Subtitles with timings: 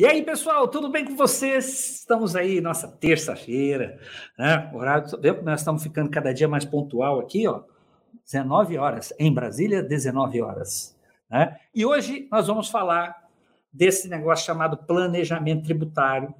[0.00, 1.98] E aí, pessoal, tudo bem com vocês?
[1.98, 4.00] Estamos aí, nossa terça-feira,
[4.38, 4.70] né?
[4.72, 5.06] Horário,
[5.44, 7.64] nós estamos ficando cada dia mais pontual aqui, ó.
[8.24, 9.12] 19 horas.
[9.18, 10.96] Em Brasília, 19 horas.
[11.28, 11.54] Né?
[11.74, 13.28] E hoje nós vamos falar
[13.70, 16.34] desse negócio chamado planejamento tributário,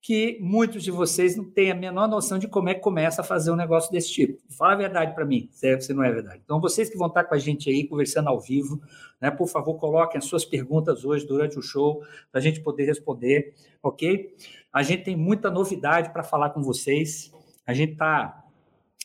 [0.00, 3.24] que muitos de vocês não têm a menor noção de como é que começa a
[3.24, 4.40] fazer um negócio desse tipo.
[4.56, 6.40] Fala a verdade para mim, se não é verdade.
[6.44, 8.80] Então, vocês que vão estar com a gente aí, conversando ao vivo,
[9.20, 12.84] né, por favor, coloquem as suas perguntas hoje durante o show, para a gente poder
[12.84, 13.52] responder,
[13.82, 14.32] ok?
[14.72, 17.32] A gente tem muita novidade para falar com vocês.
[17.66, 18.44] A gente está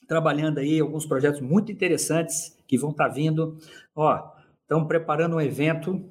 [0.07, 3.57] trabalhando aí alguns projetos muito interessantes que vão estar vindo.
[3.95, 4.21] Ó,
[4.61, 6.03] estamos preparando um evento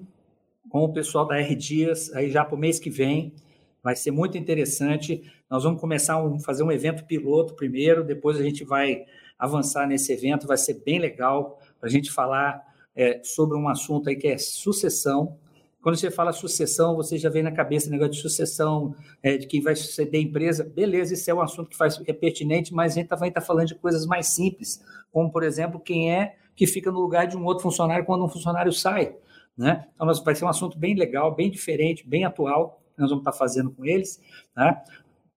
[0.69, 3.35] com o pessoal da R Dias aí já para o mês que vem
[3.83, 5.23] Vai ser muito interessante.
[5.49, 9.05] Nós vamos começar a um, fazer um evento piloto primeiro, depois a gente vai
[9.39, 10.47] avançar nesse evento.
[10.47, 12.63] Vai ser bem legal para a gente falar
[12.95, 15.39] é, sobre um assunto aí que é sucessão.
[15.83, 19.47] Quando você fala sucessão, você já vem na cabeça o negócio de sucessão, é, de
[19.47, 20.63] quem vai suceder a empresa.
[20.63, 23.69] Beleza, isso é um assunto que faz, é pertinente, mas a gente também está falando
[23.69, 27.45] de coisas mais simples, como, por exemplo, quem é que fica no lugar de um
[27.47, 29.17] outro funcionário quando um funcionário sai.
[29.57, 29.87] Né?
[29.95, 33.33] Então, vai ser um assunto bem legal, bem diferente, bem atual que nós vamos estar
[33.33, 34.21] fazendo com eles.
[34.55, 34.83] Né?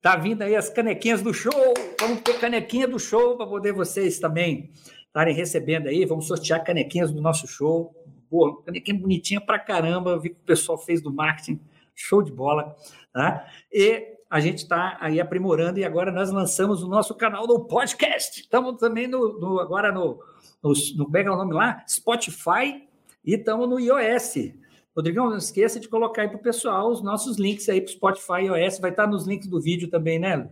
[0.02, 1.74] Tá vindo aí as canequinhas do show.
[2.00, 4.72] Vamos ter canequinha do show para poder vocês também
[5.08, 6.06] estarem recebendo aí.
[6.06, 7.96] Vamos sortear canequinhas do nosso show.
[8.30, 10.20] Boa, canequinha bonitinha pra caramba.
[10.20, 11.60] Vi que o pessoal fez do marketing.
[11.96, 12.76] Show de bola.
[13.14, 13.48] Tá?
[13.72, 18.42] E a gente está aí aprimorando e agora nós lançamos o nosso canal do podcast.
[18.42, 20.20] Estamos também no, no agora no,
[20.62, 21.84] no, no, como é, é o nome lá?
[21.88, 22.84] Spotify
[23.24, 24.63] e estamos no iOS.
[24.96, 27.94] Rodrigão, não esqueça de colocar aí para o pessoal os nossos links aí para o
[27.94, 30.50] Spotify iOS, vai estar tá nos links do vídeo também, né?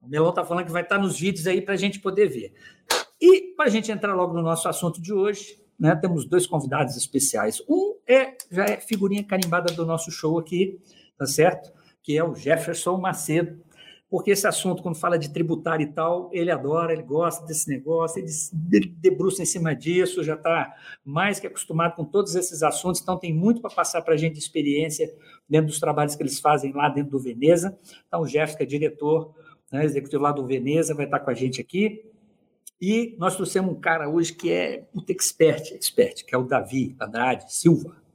[0.00, 2.28] O Melão está falando que vai estar tá nos vídeos aí para a gente poder
[2.28, 2.54] ver.
[3.20, 6.96] E para a gente entrar logo no nosso assunto de hoje, né, temos dois convidados
[6.96, 7.62] especiais.
[7.68, 10.80] Um é já é figurinha carimbada do nosso show aqui,
[11.18, 11.70] tá certo?
[12.02, 13.60] Que é o Jefferson Macedo,
[14.10, 18.18] porque esse assunto, quando fala de tributário e tal, ele adora, ele gosta desse negócio,
[18.18, 20.74] ele debruça em cima disso, já está
[21.04, 24.34] mais que acostumado com todos esses assuntos, então tem muito para passar para a gente
[24.34, 25.14] de experiência
[25.48, 27.78] dentro dos trabalhos que eles fazem lá dentro do Veneza.
[28.06, 29.34] Então, o Jeff, que é diretor
[29.70, 32.02] né, executivo lá do Veneza, vai estar com a gente aqui.
[32.80, 36.96] E nós trouxemos um cara hoje que é muito expert, expert, que é o Davi
[36.98, 38.07] Andrade Silva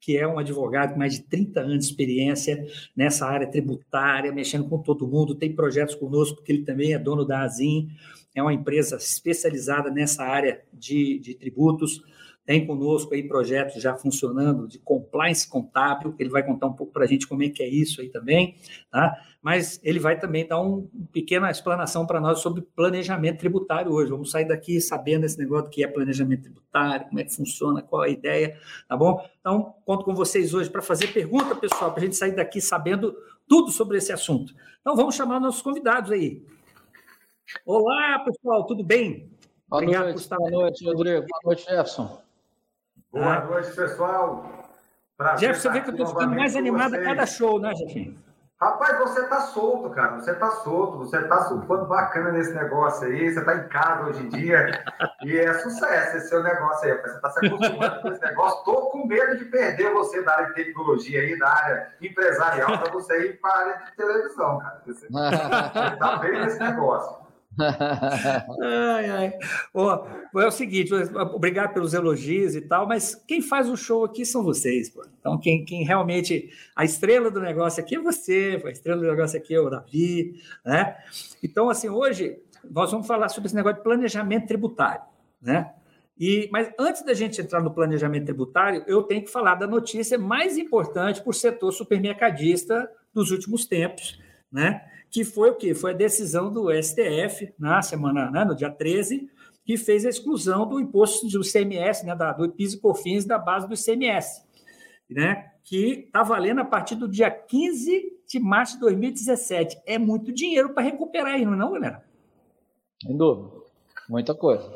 [0.00, 2.66] que é um advogado com mais de 30 anos de experiência
[2.96, 7.24] nessa área tributária, mexendo com todo mundo, tem projetos conosco, porque ele também é dono
[7.24, 7.90] da Azim,
[8.34, 12.02] é uma empresa especializada nessa área de, de tributos
[12.50, 17.04] tem conosco aí projetos já funcionando de compliance contábil, ele vai contar um pouco para
[17.04, 18.56] a gente como é que é isso aí também,
[18.90, 19.16] tá?
[19.40, 24.10] Mas ele vai também dar um, uma pequena explanação para nós sobre planejamento tributário hoje.
[24.10, 27.82] Vamos sair daqui sabendo esse negócio do que é planejamento tributário, como é que funciona,
[27.82, 29.24] qual a ideia, tá bom?
[29.38, 33.14] Então, conto com vocês hoje para fazer pergunta, pessoal, para a gente sair daqui sabendo
[33.46, 34.52] tudo sobre esse assunto.
[34.80, 36.44] Então, vamos chamar nossos convidados aí.
[37.64, 39.30] Olá, pessoal, tudo bem?
[39.68, 41.20] Boa Obrigado noite, por estar boa noite, Rodrigo.
[41.20, 42.29] Boa noite, Jefferson.
[43.12, 43.44] Boa ah.
[43.44, 44.46] noite, pessoal.
[45.16, 48.16] Prazer Jeff, você vê que eu estou ficando mais animado a cada show, né, Jefinho?
[48.60, 50.16] Rapaz, você tá solto, cara.
[50.16, 53.32] Você tá solto, você tá surfando bacana nesse negócio aí.
[53.32, 54.84] Você tá em casa hoje em dia.
[55.24, 57.00] e é sucesso esse seu negócio aí.
[57.00, 58.64] Você tá se acostumando com esse negócio.
[58.64, 62.92] Tô com medo de perder você da área de tecnologia aí, da área empresarial, para
[62.92, 64.82] você ir para a área de televisão, cara.
[64.86, 67.19] Você, você tá bem nesse negócio
[68.62, 69.32] ai, ai.
[70.36, 70.92] É o seguinte,
[71.34, 75.04] obrigado pelos elogios e tal, mas quem faz o show aqui são vocês, pô.
[75.18, 76.50] Então, quem, quem realmente.
[76.74, 80.34] A estrela do negócio aqui é você, a estrela do negócio aqui é o Davi,
[80.64, 80.96] né?
[81.42, 82.38] Então, assim, hoje
[82.68, 85.02] nós vamos falar sobre esse negócio de planejamento tributário,
[85.40, 85.72] né?
[86.18, 90.18] E, mas antes da gente entrar no planejamento tributário, eu tenho que falar da notícia
[90.18, 94.20] mais importante para o setor supermercadista dos últimos tempos,
[94.52, 94.84] né?
[95.10, 95.74] Que foi o quê?
[95.74, 99.28] Foi a decisão do STF na semana, né, no dia 13,
[99.64, 103.38] que fez a exclusão do imposto do CMS, né, da, do PIS e COFINS da
[103.38, 104.42] base do ICMS,
[105.08, 109.80] né, que está valendo a partir do dia 15 de março de 2017.
[109.84, 112.04] É muito dinheiro para recuperar aí, não é não, galera?
[113.02, 113.50] Sem dúvida.
[114.08, 114.70] Muita coisa.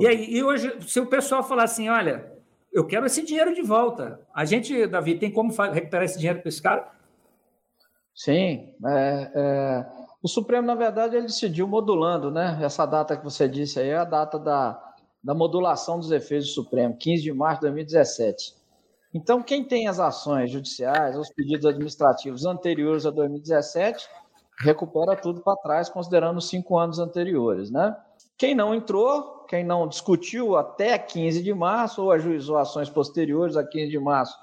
[0.00, 2.32] E aí, e hoje, se o pessoal falar assim, olha,
[2.72, 6.48] eu quero esse dinheiro de volta, a gente, Davi, tem como recuperar esse dinheiro para
[6.48, 6.90] esse cara?
[8.14, 9.86] Sim, é, é,
[10.22, 12.58] o Supremo, na verdade, ele decidiu modulando, né?
[12.62, 14.80] Essa data que você disse aí é a data da,
[15.22, 18.54] da modulação dos efeitos do Supremo, 15 de março de 2017.
[19.14, 24.08] Então, quem tem as ações judiciais, os pedidos administrativos anteriores a 2017,
[24.60, 27.96] recupera tudo para trás, considerando os cinco anos anteriores, né?
[28.38, 33.64] Quem não entrou, quem não discutiu até 15 de março ou ajuizou ações posteriores a
[33.64, 34.36] 15 de março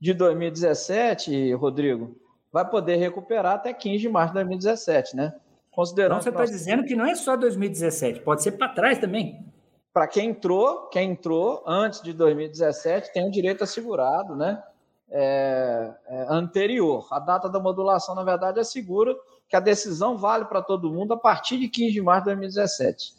[0.00, 2.16] de 2017, Rodrigo,
[2.56, 5.34] vai poder recuperar até 15 de março de 2017, né?
[5.70, 6.50] Considerando então você está nós...
[6.50, 9.44] dizendo que não é só 2017, pode ser para trás também.
[9.92, 14.62] Para quem entrou, quem entrou antes de 2017 tem um direito assegurado, né?
[15.10, 17.06] É, é, anterior.
[17.10, 19.14] A data da modulação, na verdade, assegura
[19.46, 23.14] que a decisão vale para todo mundo a partir de 15 de março de 2017.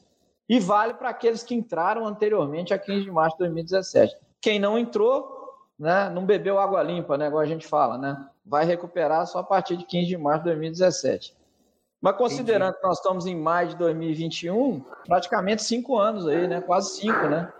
[0.49, 4.15] E vale para aqueles que entraram anteriormente a 15 de março de 2017.
[4.41, 8.65] Quem não entrou, né, não bebeu água limpa, né, igual a gente fala, né, vai
[8.65, 11.35] recuperar só a partir de 15 de março de 2017.
[12.01, 12.81] Mas considerando Entendi.
[12.81, 17.51] que nós estamos em maio de 2021, praticamente cinco anos aí, né, quase cinco, né,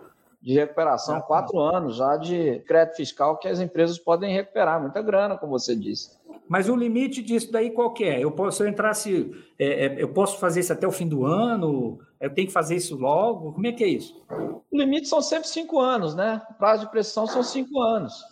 [0.42, 5.38] de recuperação, quatro anos já de crédito fiscal que as empresas podem recuperar, muita grana,
[5.38, 6.16] como você disse.
[6.48, 8.24] Mas o limite disso daí qual que é?
[8.24, 11.26] Eu posso eu entrar se é, é, eu posso fazer isso até o fim do
[11.26, 12.00] ano?
[12.22, 13.52] Eu tenho que fazer isso logo?
[13.52, 14.24] Como é que é isso?
[14.72, 16.42] O limite são sempre cinco anos, né?
[16.50, 18.24] O prazo de prescrição são cinco anos.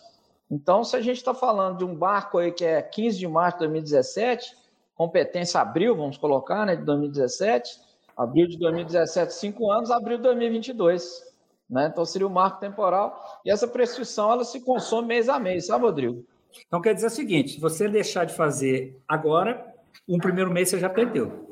[0.50, 3.58] Então, se a gente está falando de um barco aí que é 15 de março
[3.58, 4.56] de 2017,
[4.94, 7.80] competência abril, vamos colocar, né, de 2017,
[8.16, 11.24] abril de 2017, cinco anos, abril de 2022.
[11.68, 11.88] Né?
[11.90, 13.40] Então, seria o marco temporal.
[13.44, 16.24] E essa prescrição ela se consome mês a mês, sabe, Rodrigo?
[16.66, 19.74] Então, quer dizer o seguinte: se você deixar de fazer agora,
[20.08, 21.46] um primeiro mês você já perdeu.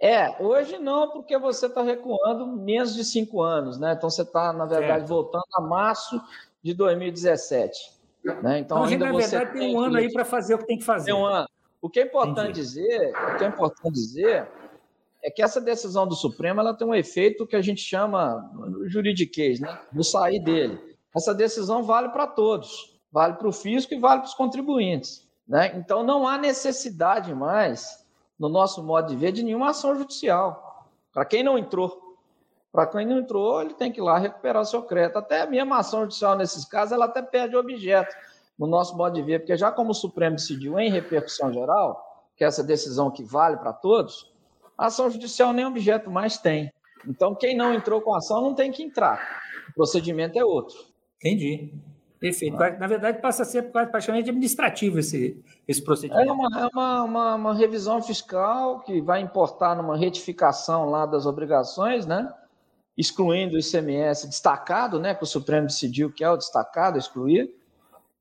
[0.00, 3.92] É, hoje não, porque você está recuando menos de cinco anos, né?
[3.92, 5.08] Então você está, na verdade, certo.
[5.08, 6.20] voltando a março
[6.62, 7.78] de 2017.
[8.24, 8.34] Né?
[8.34, 10.84] Então, então ainda na verdade, tem um ano aí para fazer o que tem que
[10.84, 11.06] fazer.
[11.06, 11.48] Tem um ano.
[11.80, 14.48] O que é importante dizer, o que é importante dizer
[15.22, 18.50] é que essa decisão do Supremo ela tem um efeito que a gente chama
[18.86, 19.80] juridiquês, né?
[19.90, 20.80] Do sair dele.
[21.14, 25.28] Essa decisão vale para todos, vale para o fisco e vale para os contribuintes.
[25.46, 25.72] Né?
[25.76, 28.06] Então não há necessidade mais
[28.38, 30.88] no nosso modo de ver, de nenhuma ação judicial.
[31.12, 32.01] Para quem não entrou.
[32.72, 35.18] Para quem não entrou, ele tem que ir lá recuperar o seu crédito.
[35.18, 38.16] Até a mesma ação judicial, nesses casos, ela até perde objeto,
[38.58, 42.02] no nosso modo de ver, porque já como o Supremo decidiu em repercussão geral,
[42.34, 44.32] que é essa decisão que vale para todos,
[44.76, 46.72] a ação judicial nem objeto mais tem.
[47.06, 49.42] Então, quem não entrou com a ação não tem que entrar.
[49.70, 50.76] O procedimento é outro.
[51.18, 51.72] Entendi.
[52.18, 52.56] Perfeito.
[52.56, 56.28] Na verdade, passa a ser praticamente administrativo esse, esse procedimento.
[56.28, 61.26] É, uma, é uma, uma, uma, revisão fiscal que vai importar numa retificação lá das
[61.26, 62.32] obrigações, né?
[62.96, 65.14] Excluindo o ICMS destacado, né?
[65.14, 67.54] que o Supremo decidiu que é o destacado, excluir.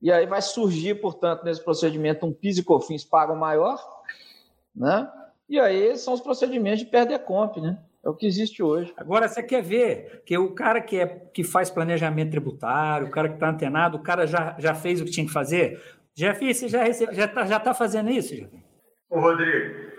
[0.01, 3.79] E aí vai surgir, portanto, nesse procedimento um PIS e COFINS pago maior,
[4.75, 5.09] né?
[5.47, 7.77] e aí são os procedimentos de perder comp, né?
[8.03, 8.91] É o que existe hoje.
[8.97, 13.27] Agora, você quer ver que o cara que, é, que faz planejamento tributário, o cara
[13.27, 15.79] que está antenado, o cara já, já fez o que tinha que fazer?
[16.15, 18.49] Jeff, você já está já tá, já tá fazendo isso, Jeff?
[19.07, 19.91] Ô, Rodrigo,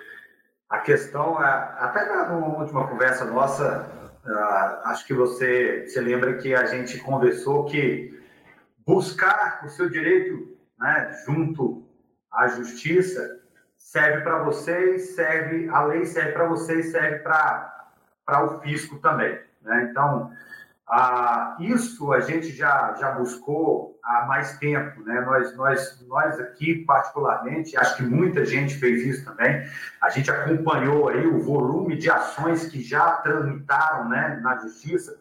[0.69, 6.55] a questão, é, até na última conversa nossa, uh, acho que você se lembra que
[6.55, 8.21] a gente conversou que
[8.87, 11.87] buscar o seu direito né, junto
[12.31, 13.41] à justiça
[13.77, 19.39] serve para vocês, serve a lei serve para vocês, serve para o fisco também.
[19.61, 19.89] Né?
[19.91, 20.33] Então,
[20.95, 25.03] ah, isso a gente já, já buscou há mais tempo.
[25.03, 25.23] Né?
[25.23, 29.67] Nós, nós, nós aqui, particularmente, acho que muita gente fez isso também,
[30.03, 35.19] a gente acompanhou aí o volume de ações que já tramitaram né, na justiça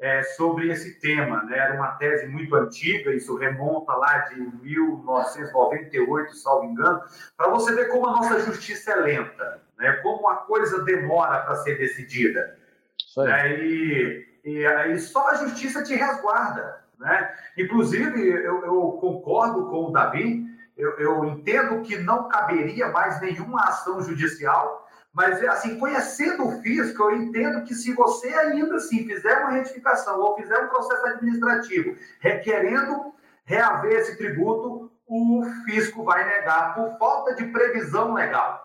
[0.00, 1.44] é, sobre esse tema.
[1.44, 1.58] Né?
[1.58, 7.00] Era uma tese muito antiga, isso remonta lá de 1998, salvo engano,
[7.36, 9.92] para você ver como a nossa justiça é lenta né?
[10.02, 12.58] como a coisa demora para ser decidida.
[13.16, 13.58] Né?
[13.58, 16.84] E, e aí só a justiça te resguarda.
[16.98, 17.34] Né?
[17.56, 20.44] Inclusive, eu, eu concordo com o Davi,
[20.76, 27.02] eu, eu, entendo que não caberia mais nenhuma ação judicial, mas assim, conhecendo o fisco,
[27.04, 31.96] eu entendo que se você ainda assim fizer uma retificação ou fizer um processo administrativo
[32.18, 38.63] requerendo reaver esse tributo, o fisco vai negar por falta de previsão legal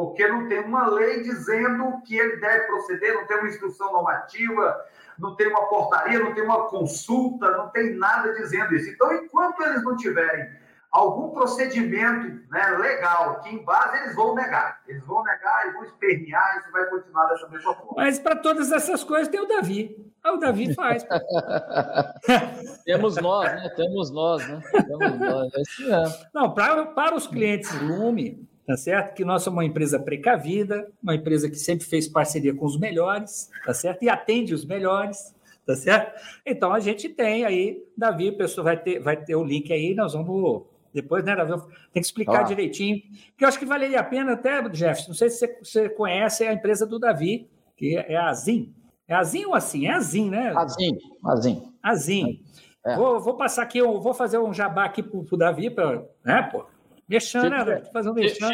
[0.00, 4.82] porque não tem uma lei dizendo que ele deve proceder, não tem uma instrução normativa,
[5.18, 8.88] não tem uma portaria, não tem uma consulta, não tem nada dizendo isso.
[8.88, 10.48] Então, enquanto eles não tiverem
[10.90, 14.80] algum procedimento né, legal que em base eles vão negar.
[14.88, 17.92] Eles vão negar e vão espernear, e isso vai continuar dessa mesma forma.
[17.94, 20.10] Mas para todas essas coisas tem o Davi.
[20.24, 21.04] Ah, o Davi faz.
[22.86, 23.68] Temos nós, né?
[23.76, 24.62] Temos nós, né?
[24.72, 25.52] Temos nós.
[25.54, 29.14] É Não, pra, para os clientes Lume, tá certo?
[29.16, 33.50] Que nós somos uma empresa precavida, uma empresa que sempre fez parceria com os melhores,
[33.66, 34.04] tá certo?
[34.04, 35.34] E atende os melhores,
[35.66, 36.16] tá certo?
[36.46, 39.92] Então a gente tem aí, Davi, a pessoa vai ter, vai ter o link aí,
[39.92, 40.62] nós vamos
[40.94, 41.60] depois, né, Davi?
[41.92, 45.30] Tem que explicar direitinho, porque eu acho que valeria a pena até, Jeff, não sei
[45.30, 48.72] se você, você conhece a empresa do Davi, que é a Azim.
[49.08, 49.88] É Azim ou assim?
[49.88, 50.52] É Azim, né?
[50.54, 51.72] Azim, Azim.
[51.82, 52.44] Azim.
[52.86, 52.94] É.
[52.94, 56.66] Vou, vou passar aqui, vou fazer um jabá aqui pro, pro Davi, pra, né, pô?
[57.10, 57.82] Mexan, né?
[57.92, 58.48] Fazer um mexan.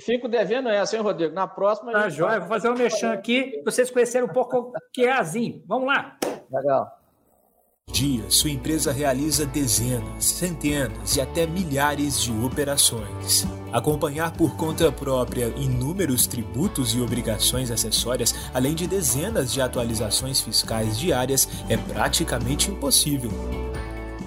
[0.00, 1.32] Fico devendo essa, hein, Rodrigo?
[1.32, 1.92] Na próxima.
[1.92, 2.40] Tá, joia.
[2.40, 5.62] Vou fazer um mexan aqui, vocês conhecerem um pouco o que é Azim.
[5.68, 6.18] Vamos lá.
[6.50, 6.98] Legal.
[7.90, 13.44] Dia, sua empresa realiza dezenas, centenas e até milhares de operações.
[13.72, 20.98] Acompanhar por conta própria inúmeros tributos e obrigações acessórias, além de dezenas de atualizações fiscais
[20.98, 23.30] diárias, é praticamente impossível.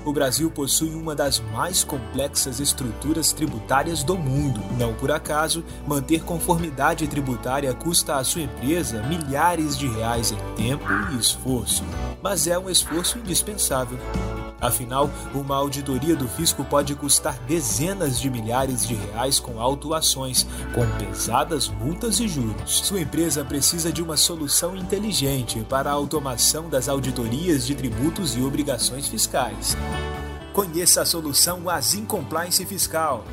[0.05, 4.61] O Brasil possui uma das mais complexas estruturas tributárias do mundo.
[4.77, 10.85] Não por acaso, manter conformidade tributária custa à sua empresa milhares de reais em tempo
[11.11, 11.83] e esforço.
[12.21, 13.97] Mas é um esforço indispensável.
[14.61, 20.87] Afinal, uma auditoria do fisco pode custar dezenas de milhares de reais com autuações, com
[20.97, 22.79] pesadas multas e juros.
[22.85, 28.41] Sua empresa precisa de uma solução inteligente para a automação das auditorias de tributos e
[28.41, 29.75] obrigações fiscais.
[30.53, 33.25] Conheça a solução Azim Compliance Fiscal.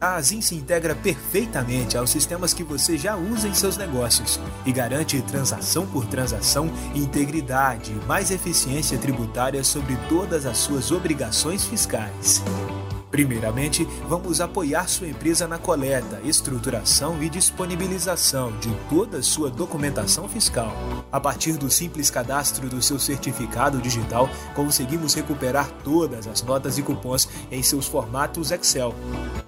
[0.00, 4.72] A Azim se integra perfeitamente aos sistemas que você já usa em seus negócios e
[4.72, 12.42] garante transação por transação, integridade e mais eficiência tributária sobre todas as suas obrigações fiscais.
[13.12, 20.72] Primeiramente, vamos apoiar sua empresa na coleta, estruturação e disponibilização de toda sua documentação fiscal.
[21.12, 26.82] A partir do simples cadastro do seu certificado digital, conseguimos recuperar todas as notas e
[26.82, 28.94] cupons em seus formatos Excel,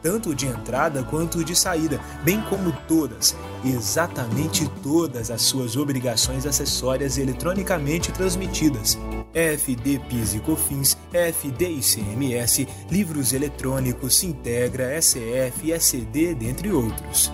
[0.03, 7.19] tanto de entrada quanto de saída, bem como todas, exatamente todas as suas obrigações acessórias
[7.19, 8.99] eletronicamente transmitidas.
[9.33, 17.31] FD PIS e COFINS, FD ICMS, livros eletrônicos, Sintegra, SF, SD, dentre outros.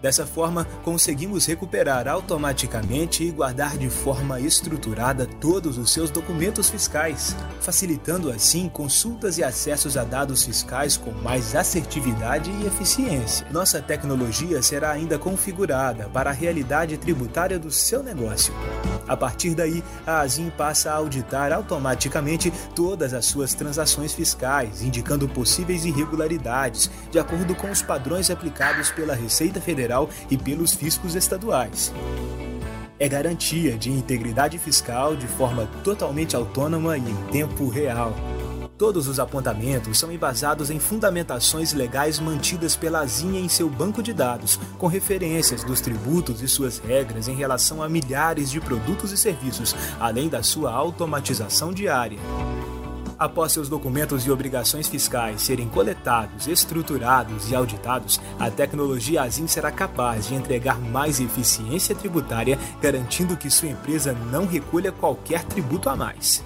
[0.00, 7.34] Dessa forma, conseguimos recuperar automaticamente e guardar de forma estruturada todos os seus documentos fiscais,
[7.60, 13.44] facilitando assim consultas e acessos a dados fiscais com mais assertividade e eficiência.
[13.50, 18.54] Nossa tecnologia será ainda configurada para a realidade tributária do seu negócio.
[19.08, 25.26] A partir daí, a Azim passa a auditar automaticamente todas as suas transações fiscais, indicando
[25.26, 31.14] possíveis irregularidades, de acordo com os padrões aplicados pela Receita Federal Federal e pelos fiscos
[31.14, 31.92] estaduais.
[32.98, 38.12] É garantia de integridade fiscal de forma totalmente autônoma e em tempo real.
[38.76, 44.12] Todos os apontamentos são embasados em fundamentações legais mantidas pela Azinha em seu banco de
[44.12, 49.16] dados, com referências dos tributos e suas regras em relação a milhares de produtos e
[49.16, 52.18] serviços, além da sua automatização diária.
[53.18, 59.72] Após seus documentos e obrigações fiscais serem coletados, estruturados e auditados, a tecnologia Azim será
[59.72, 65.96] capaz de entregar mais eficiência tributária, garantindo que sua empresa não recolha qualquer tributo a
[65.96, 66.44] mais.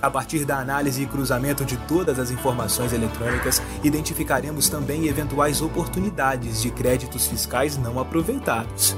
[0.00, 6.62] A partir da análise e cruzamento de todas as informações eletrônicas, identificaremos também eventuais oportunidades
[6.62, 8.94] de créditos fiscais não aproveitados.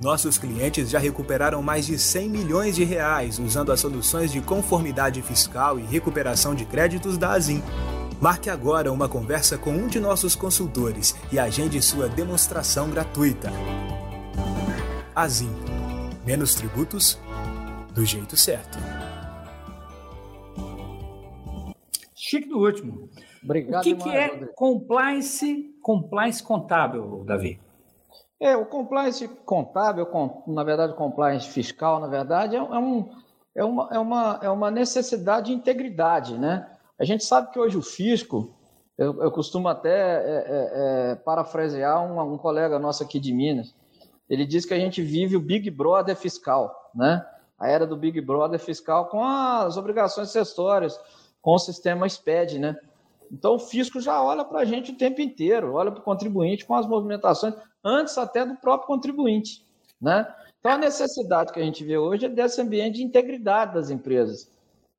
[0.00, 5.20] Nossos clientes já recuperaram mais de 100 milhões de reais usando as soluções de conformidade
[5.22, 7.60] fiscal e recuperação de créditos da Azim.
[8.20, 13.50] Marque agora uma conversa com um de nossos consultores e agende sua demonstração gratuita.
[15.14, 15.50] Azim.
[16.24, 17.18] Menos tributos
[17.92, 18.78] do jeito certo.
[22.14, 23.08] Chique do último.
[23.42, 23.80] Obrigado.
[23.80, 27.58] O que, que é compliance, compliance contábil, Davi?
[28.40, 30.06] É, o compliance contábil,
[30.46, 33.10] na verdade, compliance fiscal, na verdade, é, um,
[33.54, 36.70] é, uma, é, uma, é uma necessidade de integridade, né?
[36.98, 38.54] A gente sabe que hoje o fisco,
[38.96, 40.72] eu, eu costumo até é, é,
[41.10, 43.74] é, parafrasear um, um colega nosso aqui de Minas,
[44.30, 47.24] ele diz que a gente vive o Big Brother fiscal, né?
[47.58, 50.98] A era do Big Brother fiscal com as obrigações acessórias,
[51.42, 52.76] com o sistema SPED, né?
[53.30, 56.64] Então o fisco já olha para a gente o tempo inteiro, olha para o contribuinte
[56.64, 57.54] com as movimentações
[57.84, 59.66] antes até do próprio contribuinte.
[60.00, 60.26] Né?
[60.60, 64.50] Então, a necessidade que a gente vê hoje é desse ambiente de integridade das empresas.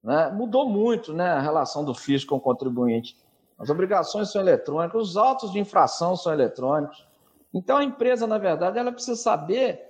[0.04, 0.30] Né?
[0.32, 3.18] Mudou muito né, a relação do fisco com o contribuinte.
[3.58, 7.06] As obrigações são eletrônicas, os autos de infração são eletrônicos.
[7.54, 9.86] Então, a empresa, na verdade, ela precisa saber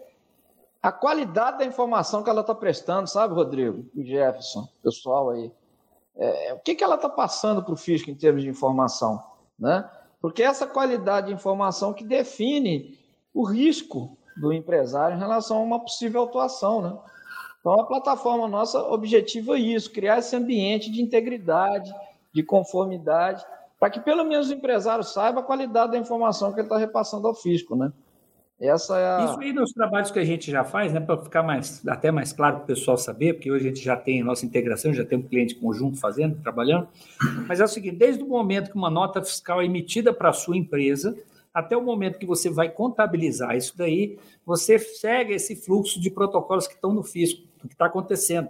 [0.82, 5.52] a qualidade da informação que ela está prestando, sabe, Rodrigo Jefferson, pessoal aí.
[6.20, 9.24] É, o que, que ela está passando para o fisco em termos de informação?
[9.58, 9.90] Né?
[10.22, 13.00] Porque essa qualidade de informação que define
[13.34, 16.98] o risco do empresário em relação a uma possível atuação, né?
[17.60, 21.94] Então, a plataforma nossa objetiva é isso, criar esse ambiente de integridade,
[22.34, 23.46] de conformidade,
[23.78, 27.28] para que pelo menos o empresário saiba a qualidade da informação que ele está repassando
[27.28, 27.92] ao fisco, né?
[28.60, 29.26] Essa é a...
[29.26, 32.34] Isso aí nos trabalhos que a gente já faz, né, para ficar mais, até mais
[32.34, 35.06] claro para o pessoal saber, porque hoje a gente já tem a nossa integração, já
[35.06, 36.88] tem um cliente conjunto fazendo, trabalhando.
[37.48, 40.34] Mas é o seguinte: desde o momento que uma nota fiscal é emitida para a
[40.34, 41.18] sua empresa,
[41.54, 46.68] até o momento que você vai contabilizar isso daí, você segue esse fluxo de protocolos
[46.68, 48.50] que estão no fisco, do que está acontecendo,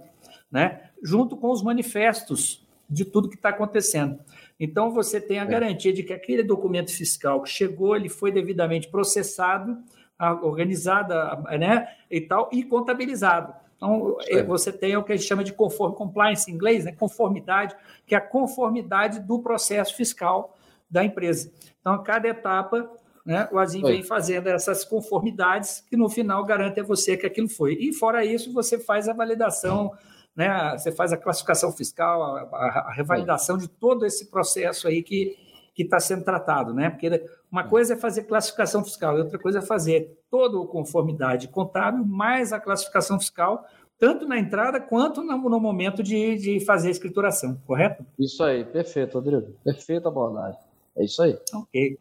[0.51, 0.89] né?
[1.04, 4.20] junto com os manifestos de tudo que está acontecendo.
[4.60, 5.48] Então, você tem a é.
[5.48, 9.78] garantia de que aquele documento fiscal que chegou, ele foi devidamente processado,
[10.20, 13.54] organizada, né, e tal, e contabilizado.
[13.78, 14.44] Então, é.
[14.44, 18.14] você tem o que a gente chama de conform, compliance em inglês, né, conformidade, que
[18.14, 20.58] é a conformidade do processo fiscal
[20.90, 21.50] da empresa.
[21.80, 22.92] Então, a cada etapa,
[23.26, 27.48] né, o Azim vem fazendo essas conformidades que no final garante a você que aquilo
[27.48, 27.78] foi.
[27.80, 29.92] E fora isso, você faz a validação,
[30.36, 35.02] né, você faz a classificação fiscal, a, a, a revalidação de todo esse processo aí
[35.02, 35.38] que
[35.80, 36.90] que está sendo tratado, né?
[36.90, 37.10] Porque
[37.51, 42.06] uma coisa é fazer classificação fiscal e outra coisa é fazer toda a conformidade contábil
[42.06, 43.65] mais a classificação fiscal,
[43.98, 48.06] tanto na entrada quanto no, momento de, de fazer a escrituração, correto?
[48.18, 49.53] Isso aí, perfeito, Rodrigo.
[49.63, 50.60] Perfeita abordagem.
[50.96, 51.38] É isso aí.
[51.53, 51.98] Ok.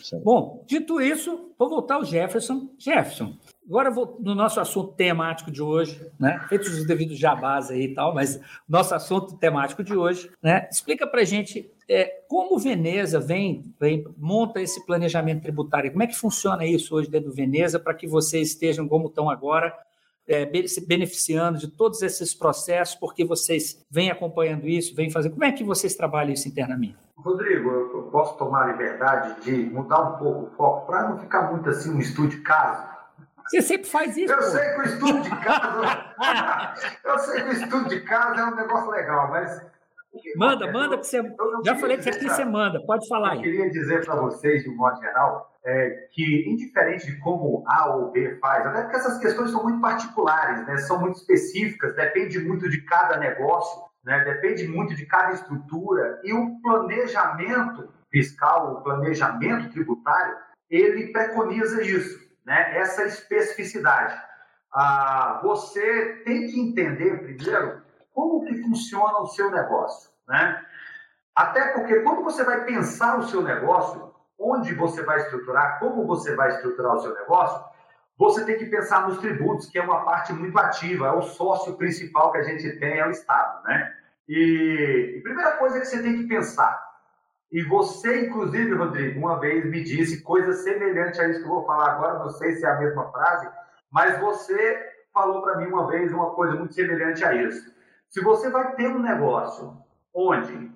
[0.00, 0.22] Isso aí.
[0.22, 2.68] Bom, dito isso, vou voltar ao Jefferson.
[2.78, 3.34] Jefferson,
[3.66, 6.44] agora vou no nosso assunto temático de hoje, né?
[6.48, 10.68] Feitos os devidos jabás aí e tal, mas nosso assunto temático de hoje, né?
[10.70, 15.90] Explica para gente é, como Veneza vem, vem, monta esse planejamento tributário.
[15.90, 19.28] Como é que funciona isso hoje dentro do Veneza para que vocês estejam como estão
[19.28, 19.76] agora,
[20.26, 25.32] é, se beneficiando de todos esses processos, porque vocês vêm acompanhando isso, vêm fazendo.
[25.32, 26.96] Como é que vocês trabalham isso internamente?
[27.16, 31.50] Rodrigo, eu posso tomar a liberdade de mudar um pouco o foco para não ficar
[31.50, 32.90] muito assim um estudo de caso.
[33.48, 34.32] Você sempre faz isso.
[34.32, 34.44] Eu pô.
[34.44, 35.82] sei que o estudo de caso.
[37.04, 39.71] eu sei que o estudo de caso é um negócio legal, mas.
[40.36, 41.22] Manda, manda que você.
[41.64, 43.38] Já falei que aqui você manda, pode falar aí.
[43.38, 47.94] Eu queria dizer para vocês, de um modo geral, é, que, indiferente de como A
[47.94, 52.38] ou B faz, até porque essas questões são muito particulares, né, são muito específicas, depende
[52.40, 58.82] muito de cada negócio, né, depende muito de cada estrutura, e o planejamento fiscal, o
[58.82, 60.36] planejamento tributário,
[60.68, 64.20] ele preconiza isso, né, essa especificidade.
[64.74, 67.82] Ah, você tem que entender primeiro
[68.12, 70.64] como que funciona o seu negócio, né?
[71.36, 76.34] Até porque quando você vai pensar o seu negócio, onde você vai estruturar, como você
[76.34, 77.62] vai estruturar o seu negócio,
[78.18, 81.76] você tem que pensar nos tributos, que é uma parte muito ativa, é o sócio
[81.76, 83.94] principal que a gente tem, é o Estado, né?
[84.28, 86.80] E a primeira coisa que você tem que pensar,
[87.50, 91.66] e você, inclusive, Rodrigo, uma vez me disse coisa semelhante a isso que eu vou
[91.66, 93.48] falar agora, não sei se é a mesma frase,
[93.90, 97.70] mas você falou para mim uma vez uma coisa muito semelhante a isso.
[98.08, 99.82] Se você vai ter um negócio
[100.14, 100.72] onde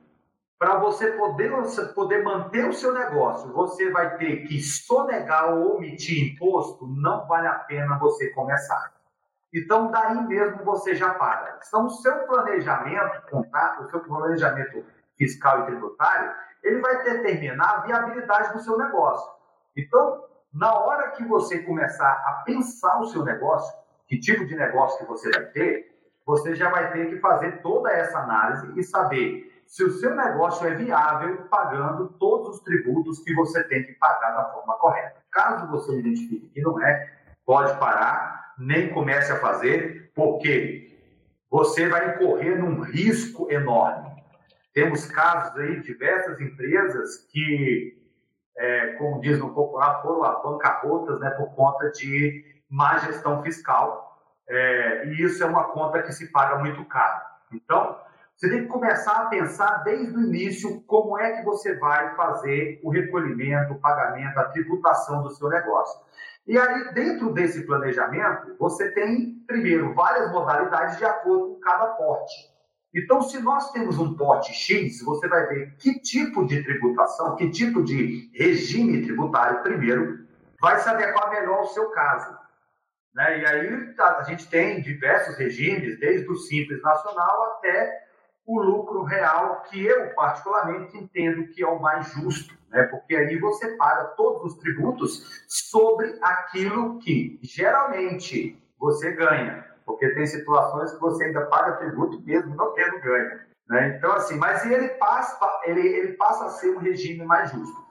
[0.58, 1.52] para você poder,
[1.94, 7.46] poder manter o seu negócio, você vai ter que sonegar ou omitir imposto, não vale
[7.46, 8.94] a pena você começar.
[9.52, 11.58] Então, daí mesmo você já para.
[11.66, 14.84] Então, o seu planejamento contábil, o seu planejamento
[15.16, 19.30] fiscal e tributário, ele vai determinar a viabilidade do seu negócio.
[19.76, 23.76] Então, na hora que você começar a pensar o seu negócio,
[24.08, 25.95] que tipo de negócio que você vai ter,
[26.26, 30.66] você já vai ter que fazer toda essa análise e saber se o seu negócio
[30.66, 35.22] é viável pagando todos os tributos que você tem que pagar da forma correta.
[35.30, 37.12] Caso você identifique que não é,
[37.44, 40.98] pode parar, nem comece a fazer, porque
[41.50, 44.16] você vai incorrer num risco enorme.
[44.72, 47.96] Temos casos aí, diversas empresas que,
[48.56, 54.05] é, como diz no popular, foram a bancarrotas né, por conta de má gestão fiscal.
[54.48, 57.20] É, e isso é uma conta que se paga muito caro.
[57.52, 57.98] Então,
[58.36, 62.78] você tem que começar a pensar desde o início como é que você vai fazer
[62.82, 66.00] o recolhimento, o pagamento, a tributação do seu negócio.
[66.46, 72.54] E aí, dentro desse planejamento, você tem, primeiro, várias modalidades de acordo com cada porte.
[72.94, 77.50] Então, se nós temos um porte X, você vai ver que tipo de tributação, que
[77.50, 80.26] tipo de regime tributário, primeiro,
[80.60, 82.36] vai se adequar melhor ao seu caso.
[83.16, 83.40] Né?
[83.40, 88.04] E aí, a gente tem diversos regimes, desde o Simples Nacional até
[88.46, 92.84] o lucro real, que eu particularmente entendo que é o mais justo, né?
[92.84, 100.26] porque aí você paga todos os tributos sobre aquilo que geralmente você ganha, porque tem
[100.26, 103.40] situações que você ainda paga tributo mesmo não tendo ganho.
[103.68, 103.96] Né?
[103.96, 107.86] Então, assim, mas ele passa, ele, ele passa a ser um regime mais justo.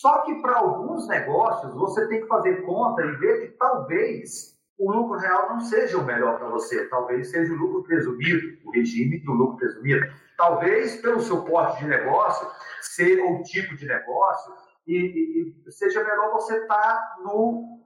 [0.00, 4.90] Só que para alguns negócios você tem que fazer conta e ver que talvez o
[4.90, 6.86] lucro real não seja o melhor para você.
[6.88, 10.06] Talvez seja o lucro presumido, o regime do lucro presumido.
[10.36, 12.48] Talvez pelo seu porte de negócio,
[12.80, 14.52] ser o tipo de negócio,
[14.86, 17.80] e, e, seja melhor você estar tá no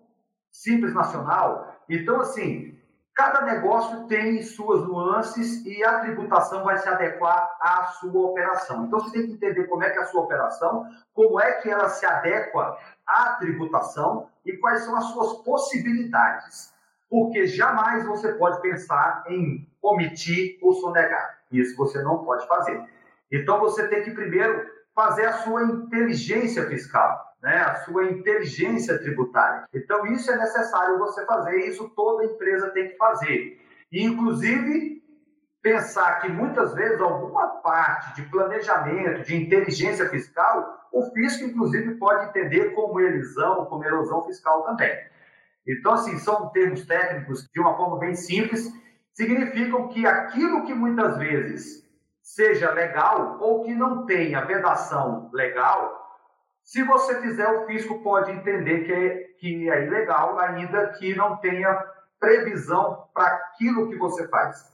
[0.51, 1.77] Simples Nacional.
[1.88, 2.77] Então, assim,
[3.14, 8.87] cada negócio tem suas nuances e a tributação vai se adequar à sua operação.
[8.87, 11.70] Então, você tem que entender como é que é a sua operação, como é que
[11.70, 16.77] ela se adequa à tributação e quais são as suas possibilidades.
[17.08, 21.38] Porque jamais você pode pensar em omitir ou sonegar.
[21.50, 22.82] Isso você não pode fazer.
[23.32, 29.64] Então, você tem que primeiro fazer a sua inteligência fiscal né, a sua inteligência tributária.
[29.72, 33.60] Então, isso é necessário você fazer, isso toda empresa tem que fazer.
[33.92, 35.02] E, inclusive,
[35.62, 42.26] pensar que muitas vezes alguma parte de planejamento, de inteligência fiscal, o fisco, inclusive, pode
[42.26, 44.98] entender como elisão, como erosão fiscal também.
[45.68, 48.72] Então, assim, são termos técnicos de uma forma bem simples,
[49.12, 51.87] significam que aquilo que muitas vezes
[52.22, 55.98] seja legal ou que não tenha vedação legal,
[56.68, 61.38] se você fizer, o fisco pode entender que é, que é ilegal, ainda que não
[61.38, 61.72] tenha
[62.20, 64.70] previsão para aquilo que você faz.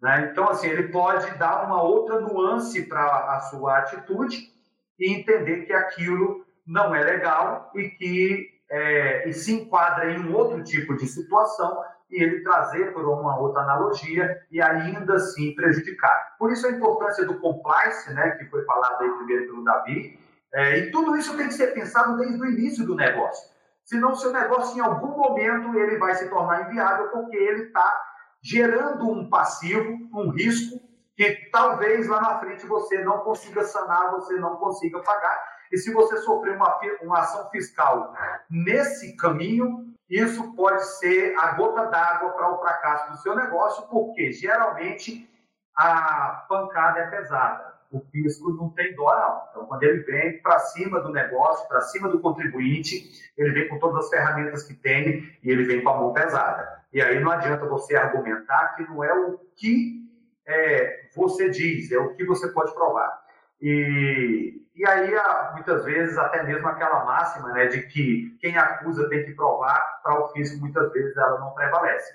[0.00, 0.30] Né?
[0.32, 4.52] Então, assim, ele pode dar uma outra nuance para a sua atitude
[4.98, 10.34] e entender que aquilo não é legal e que é, e se enquadra em um
[10.34, 16.36] outro tipo de situação e ele trazer por uma outra analogia e ainda assim prejudicar.
[16.38, 20.18] Por isso a importância do compliance, né, que foi falado aí primeiro pelo Davi,
[20.54, 23.52] é, e tudo isso tem que ser pensado desde o início do negócio.
[23.84, 28.02] Senão, seu negócio, em algum momento, ele vai se tornar inviável porque ele está
[28.42, 30.80] gerando um passivo, um risco,
[31.14, 35.51] que talvez lá na frente você não consiga sanar, você não consiga pagar.
[35.72, 38.14] E se você sofrer uma, uma ação fiscal
[38.50, 44.30] nesse caminho, isso pode ser a gota d'água para o fracasso do seu negócio, porque
[44.32, 45.28] geralmente
[45.74, 49.42] a pancada é pesada o fisco não tem dó, não.
[49.50, 53.78] Então, quando ele vem para cima do negócio, para cima do contribuinte, ele vem com
[53.78, 56.82] todas as ferramentas que tem e ele vem com a mão pesada.
[56.92, 60.02] E aí não adianta você argumentar que não é o que
[60.46, 63.21] é, você diz, é o que você pode provar.
[63.62, 65.14] E, e aí,
[65.52, 70.20] muitas vezes, até mesmo aquela máxima né, de que quem acusa tem que provar, para
[70.20, 72.12] o fisco, muitas vezes, ela não prevalece.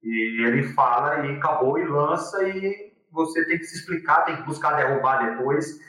[0.00, 4.42] E ele fala e acabou e lança e você tem que se explicar, tem que
[4.42, 5.80] buscar derrubar depois,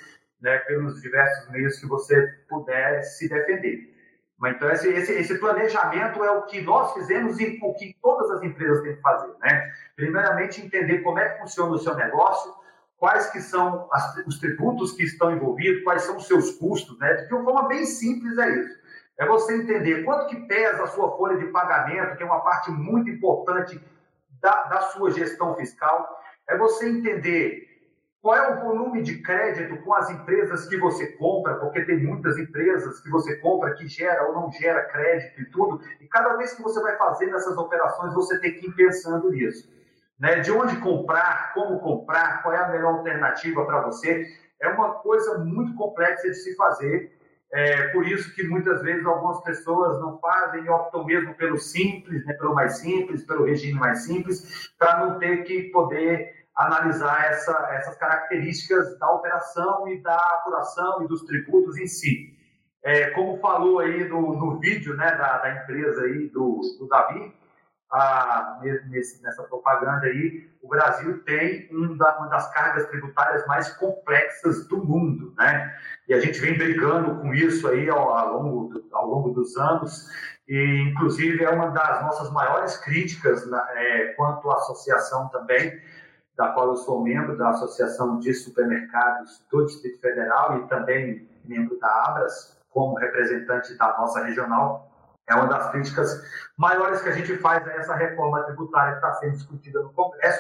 [0.42, 3.94] né, pelos diversos meios que você puder se defender.
[4.40, 8.32] Mas, então, esse, esse, esse, planejamento é o que nós fizemos e o que todas
[8.32, 9.34] as empresas têm que fazer.
[9.40, 9.72] Né?
[9.96, 12.54] Primeiramente, entender como é que funciona o seu negócio,
[12.98, 16.98] quais que são as, os tributos que estão envolvidos, quais são os seus custos.
[17.00, 17.14] Né?
[17.14, 18.86] De uma forma bem simples é isso.
[19.18, 22.70] É você entender quanto que pesa a sua folha de pagamento, que é uma parte
[22.72, 23.80] muito importante
[24.42, 27.66] da, da sua gestão fiscal é você entender
[28.22, 32.38] qual é o volume de crédito com as empresas que você compra, porque tem muitas
[32.38, 36.54] empresas que você compra que gera ou não gera crédito e tudo, e cada vez
[36.54, 39.70] que você vai fazendo essas operações, você tem que ir pensando nisso.
[40.20, 40.40] Né?
[40.40, 44.26] De onde comprar, como comprar, qual é a melhor alternativa para você,
[44.62, 47.16] é uma coisa muito complexa de se fazer,
[47.52, 52.26] é por isso que muitas vezes algumas pessoas não fazem e optam mesmo pelo simples,
[52.26, 57.54] né, pelo mais simples, pelo regime mais simples, para não ter que poder analisar essa,
[57.74, 62.34] essas características da operação e da apuração e dos tributos em si.
[62.84, 67.34] É, como falou aí no, no vídeo né, da, da empresa aí do, do Davi,
[67.92, 74.68] a, nesse, nessa propaganda aí, o Brasil tem um uma das cargas tributárias mais complexas
[74.68, 75.76] do mundo, né?
[76.08, 79.56] E a gente vem brigando com isso aí ao, ao, longo, do, ao longo dos
[79.58, 80.10] anos,
[80.48, 85.80] e inclusive é uma das nossas maiores críticas né, é, quanto à associação também,
[86.36, 91.80] da qual eu sou membro da Associação de Supermercados do Distrito Federal e também membro
[91.80, 94.92] da Abras, como representante da nossa regional,
[95.28, 96.22] é uma das críticas
[96.58, 100.40] maiores que a gente faz a essa reforma tributária que está sendo discutida no Congresso,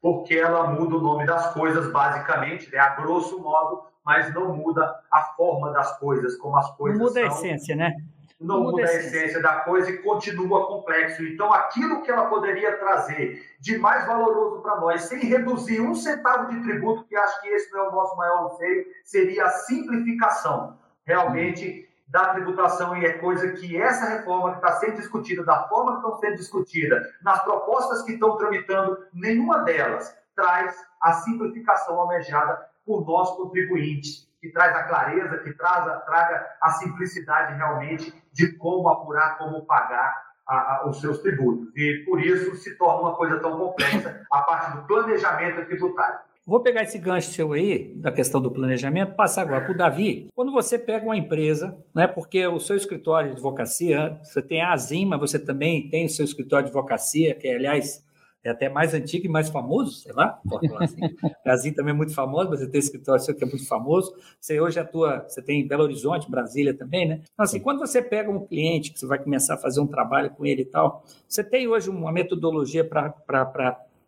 [0.00, 4.94] porque ela muda o nome das coisas, basicamente, né, a grosso modo, mas não muda
[5.10, 7.30] a forma das coisas, como as coisas não muda são.
[7.30, 7.94] a essência, né?
[8.40, 11.24] não muda a essência da coisa e continua complexo.
[11.24, 16.52] Então, aquilo que ela poderia trazer de mais valoroso para nós, sem reduzir um centavo
[16.52, 20.76] de tributo, que acho que esse não é o nosso maior anseio, seria a simplificação
[21.04, 22.96] realmente da tributação.
[22.96, 26.36] E é coisa que essa reforma que está sendo discutida, da forma que estão sendo
[26.36, 34.28] discutida, nas propostas que estão tramitando, nenhuma delas traz a simplificação almejada por nós contribuintes
[34.40, 39.64] que traz a clareza, que traz a, traga a simplicidade realmente de como apurar, como
[39.64, 40.14] pagar
[40.46, 41.74] a, a, os seus tributos.
[41.74, 46.18] E por isso se torna uma coisa tão complexa a parte do planejamento tributário.
[46.46, 50.28] Vou pegar esse gancho seu aí, da questão do planejamento, passar agora para o Davi.
[50.34, 54.72] Quando você pega uma empresa, né, porque o seu escritório de advocacia, você tem a
[54.72, 58.04] Azim, mas você também tem o seu escritório de advocacia, que, aliás,
[58.44, 61.00] é até mais antigo e mais famoso, sei lá, pode falar assim.
[61.46, 64.14] Azim também é muito famoso, mas você tem escritório seu que é muito famoso.
[64.38, 67.20] Você hoje atua, você tem Belo Horizonte, Brasília também, né?
[67.32, 70.28] Então, assim, quando você pega um cliente que você vai começar a fazer um trabalho
[70.28, 73.08] com ele e tal, você tem hoje uma metodologia para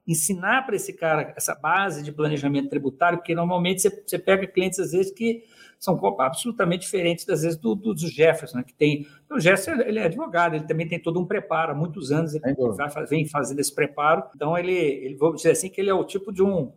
[0.06, 4.78] ensinar para esse cara essa base de planejamento tributário, porque normalmente você, você pega clientes,
[4.78, 5.44] às vezes, que
[5.78, 9.06] são absolutamente diferentes, às vezes, do, do, do Jefferson, né, que tem...
[9.30, 12.54] O Jefferson, ele é advogado, ele também tem todo um preparo, há muitos anos ele
[12.54, 16.04] vai, vem fazendo esse preparo, então ele, ele, vou dizer assim, que ele é o
[16.04, 16.72] tipo de um...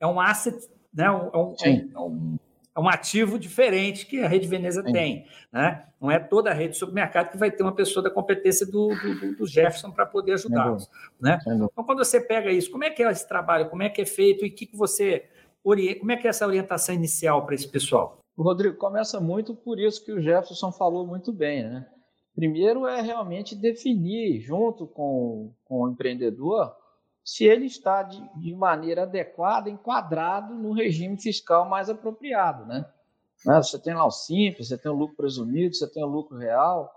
[0.00, 0.56] É um asset,
[0.92, 1.54] né, um,
[1.94, 2.38] é um,
[2.76, 4.92] é um ativo diferente que a rede Veneza Sim.
[4.92, 5.26] tem.
[5.52, 5.84] Né?
[6.00, 8.88] Não é toda a rede de supermercado que vai ter uma pessoa da competência do,
[8.88, 10.88] do, do Jefferson para poder ajudá-los.
[11.20, 11.38] Né?
[11.46, 14.06] Então, quando você pega isso, como é que é esse trabalho, como é que é
[14.06, 15.28] feito e que, que você
[15.62, 18.18] como é que é essa orientação inicial para esse pessoal?
[18.36, 21.64] Rodrigo, começa muito por isso que o Jefferson falou muito bem.
[21.64, 21.86] Né?
[22.34, 26.74] Primeiro é realmente definir, junto com, com o empreendedor,
[27.24, 32.84] se ele está de, de maneira adequada, enquadrado no regime fiscal mais apropriado, né?
[33.44, 33.62] né?
[33.62, 36.90] Você tem lá o simples, você tem o lucro presumido, você tem o lucro real,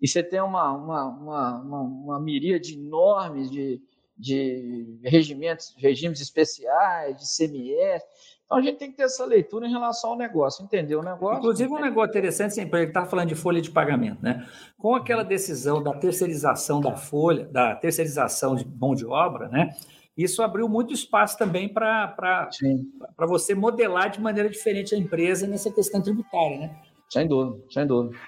[0.00, 3.82] e você tem uma, uma, uma, uma, uma miríade enorme de,
[4.16, 8.02] de regimentos, regimes especiais, de CMS.
[8.48, 11.36] Então a gente tem que ter essa leitura em relação ao negócio, entender o negócio.
[11.36, 14.48] Inclusive, um negócio interessante, sempre ele está falando de folha de pagamento, né?
[14.78, 19.76] Com aquela decisão da terceirização da folha, da terceirização de mão de obra, né?
[20.16, 22.48] Isso abriu muito espaço também para
[23.18, 26.76] você modelar de maneira diferente a empresa nessa questão tributária, né?
[27.10, 28.18] Sem dúvida, sem dúvida.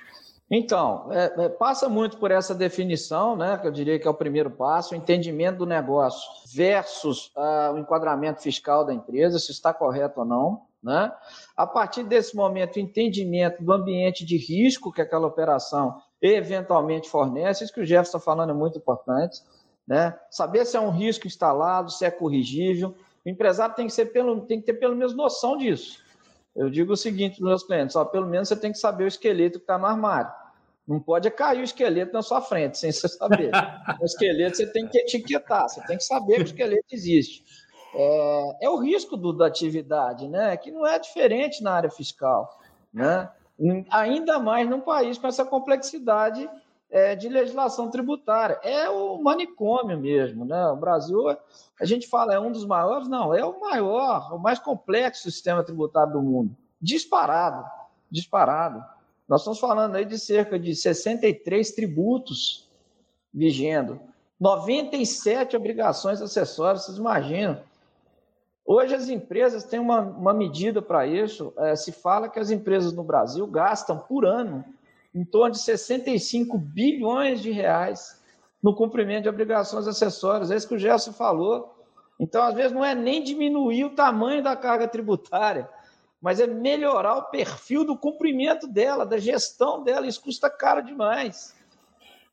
[0.50, 4.14] Então, é, é, passa muito por essa definição, né, que eu diria que é o
[4.14, 9.72] primeiro passo, o entendimento do negócio versus uh, o enquadramento fiscal da empresa, se está
[9.72, 10.62] correto ou não.
[10.82, 11.12] Né?
[11.56, 17.62] A partir desse momento, o entendimento do ambiente de risco que aquela operação eventualmente fornece,
[17.62, 19.40] isso que o Jefferson está falando é muito importante.
[19.86, 20.18] Né?
[20.30, 22.96] Saber se é um risco instalado, se é corrigível.
[23.24, 26.02] O empresário tem que, ser pelo, tem que ter pelo menos noção disso.
[26.56, 29.04] Eu digo o seguinte para os meus clientes: ó, pelo menos você tem que saber
[29.04, 30.39] o esqueleto que está no armário.
[30.90, 33.53] Não pode cair o esqueleto na sua frente sem você saber.
[34.00, 37.44] o esqueleto você tem que etiquetar, você tem que saber que o esqueleto existe.
[37.94, 40.57] É, é o risco do, da atividade, né?
[40.57, 42.59] Que não é diferente na área fiscal,
[42.92, 43.31] né?
[43.88, 46.50] Ainda mais num país com essa complexidade
[46.90, 48.59] é, de legislação tributária.
[48.64, 50.66] É o manicômio mesmo, né?
[50.70, 51.20] O Brasil,
[51.81, 55.62] a gente fala, é um dos maiores, não, é o maior, o mais complexo sistema
[55.62, 56.57] tributário do mundo.
[56.83, 57.64] Disparado,
[58.11, 58.85] disparado.
[59.30, 62.68] Nós estamos falando aí de cerca de 63 tributos
[63.32, 64.00] vigendo,
[64.40, 67.62] 97 obrigações acessórias, vocês imaginam.
[68.66, 71.52] Hoje as empresas têm uma, uma medida para isso.
[71.58, 74.64] É, se fala que as empresas no Brasil gastam por ano
[75.14, 78.20] em torno de 65 bilhões de reais
[78.60, 80.50] no cumprimento de obrigações acessórias.
[80.50, 81.72] É isso que o Gerson falou.
[82.18, 85.68] Então, às vezes, não é nem diminuir o tamanho da carga tributária,
[86.20, 90.06] mas é melhorar o perfil do cumprimento dela, da gestão dela.
[90.06, 91.54] Isso custa caro demais.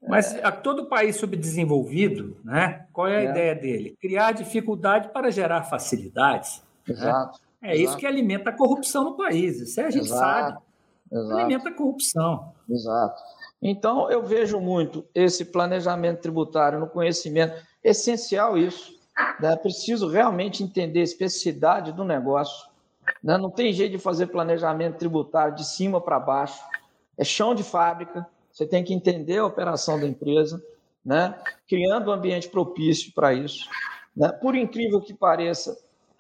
[0.06, 2.86] Mas a todo país subdesenvolvido, né?
[2.94, 3.30] Qual é a é.
[3.30, 3.98] ideia dele?
[4.00, 6.62] Criar dificuldade para gerar facilidades.
[6.88, 6.94] Né?
[6.94, 7.40] Exato.
[7.62, 7.70] Né?
[7.70, 7.90] É exato.
[7.90, 9.60] isso que alimenta a corrupção no país.
[9.60, 10.58] Isso a gente exato, sabe.
[11.12, 11.38] Exato.
[11.40, 12.54] Alimenta a corrupção.
[12.70, 13.22] Exato.
[13.62, 17.56] Então, eu vejo muito esse planejamento tributário no conhecimento.
[17.84, 18.96] Essencial isso.
[19.40, 19.56] Né?
[19.56, 22.67] Preciso realmente entender a especificidade do negócio
[23.24, 23.38] né?
[23.38, 26.62] Não tem jeito de fazer planejamento tributário de cima para baixo.
[27.18, 28.28] É chão de fábrica.
[28.52, 30.64] Você tem que entender a operação da empresa,
[31.04, 31.38] né?
[31.68, 33.70] criando um ambiente propício para isso.
[34.16, 34.30] Né?
[34.30, 35.78] Por incrível que pareça,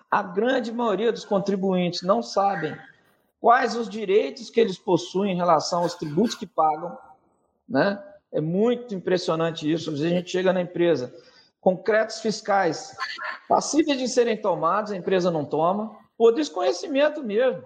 [0.09, 2.77] a grande maioria dos contribuintes não sabem
[3.39, 6.97] quais os direitos que eles possuem em relação aos tributos que pagam.
[7.67, 8.01] Né?
[8.31, 9.89] É muito impressionante isso.
[9.89, 11.13] Às vezes a gente chega na empresa
[11.59, 12.95] com créditos fiscais
[13.49, 17.61] passíveis de serem tomados, a empresa não toma por desconhecimento mesmo.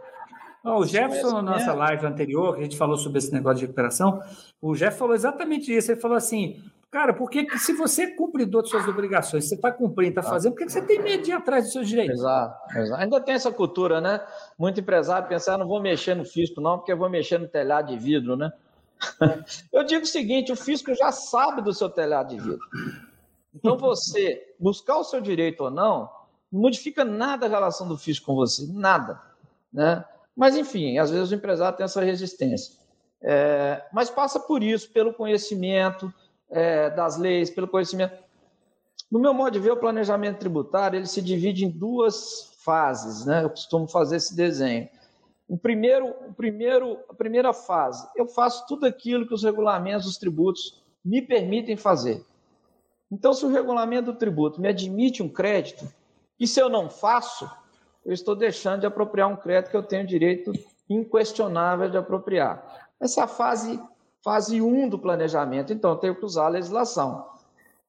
[0.63, 3.65] Não, o Jefferson, na nossa live anterior, que a gente falou sobre esse negócio de
[3.65, 4.21] recuperação,
[4.61, 5.91] o Jeff falou exatamente isso.
[5.91, 6.61] Ele falou assim:
[6.91, 10.53] cara, por que se você é cumpridor de suas obrigações, você está cumprindo, está fazendo,
[10.53, 12.19] por que você tem medo de ir atrás dos seus direitos?
[12.19, 13.01] Exato, exato.
[13.01, 14.21] Ainda tem essa cultura, né?
[14.59, 17.47] Muito empresário pensar, ah, não vou mexer no fisco, não, porque eu vou mexer no
[17.47, 18.51] telhado de vidro, né?
[19.73, 22.59] Eu digo o seguinte: o fisco já sabe do seu telhado de vidro.
[23.55, 26.07] Então, você buscar o seu direito ou não,
[26.51, 29.21] modifica nada a relação do fisco com você, nada.
[29.71, 30.03] Né?
[30.35, 32.75] Mas, enfim, às vezes o empresário tem essa resistência.
[33.21, 36.11] É, mas passa por isso, pelo conhecimento
[36.49, 38.15] é, das leis, pelo conhecimento.
[39.11, 43.43] No meu modo de ver, o planejamento tributário ele se divide em duas fases, né?
[43.43, 44.89] Eu costumo fazer esse desenho.
[45.47, 50.17] O primeiro, o primeiro, a primeira fase, eu faço tudo aquilo que os regulamentos dos
[50.17, 52.23] tributos me permitem fazer.
[53.11, 55.85] Então, se o regulamento do tributo me admite um crédito,
[56.41, 57.47] e se eu não faço,
[58.03, 60.51] eu estou deixando de apropriar um crédito que eu tenho direito
[60.89, 62.89] inquestionável de apropriar.
[62.99, 63.79] Essa é a fase,
[64.23, 67.29] fase 1 do planejamento, então eu tenho que usar a legislação.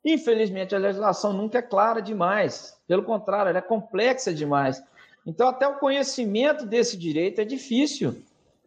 [0.05, 4.85] Infelizmente, a legislação nunca é clara demais, pelo contrário, ela é complexa demais.
[5.25, 8.23] Então, até o conhecimento desse direito é difícil.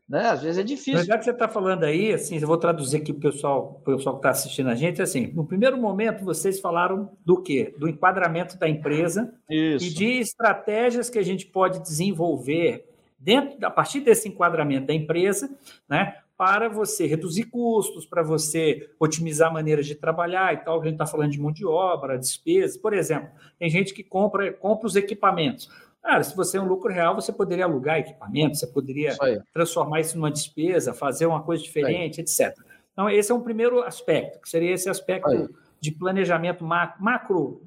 [0.08, 0.30] Né?
[0.30, 1.04] Às vezes é difícil.
[1.04, 4.16] Já que você está falando aí, assim, eu vou traduzir aqui para o pessoal, pessoal
[4.16, 7.74] que está assistindo a gente, assim, no primeiro momento vocês falaram do quê?
[7.78, 9.86] Do enquadramento da empresa Isso.
[9.86, 12.88] e de estratégias que a gente pode desenvolver
[13.18, 15.50] dentro, a partir desse enquadramento da empresa,
[15.90, 20.82] né, para você reduzir custos, para você otimizar maneiras de trabalhar e tal.
[20.82, 22.78] A gente está falando de mão de obra, despesas.
[22.78, 25.70] Por exemplo, tem gente que compra, compra os equipamentos.
[26.06, 30.02] Cara, se você é um lucro real, você poderia alugar equipamento, você poderia isso transformar
[30.02, 32.56] isso numa despesa, fazer uma coisa diferente, etc.
[32.94, 37.62] Então, esse é um primeiro aspecto, que seria esse aspecto de planejamento macro, macro,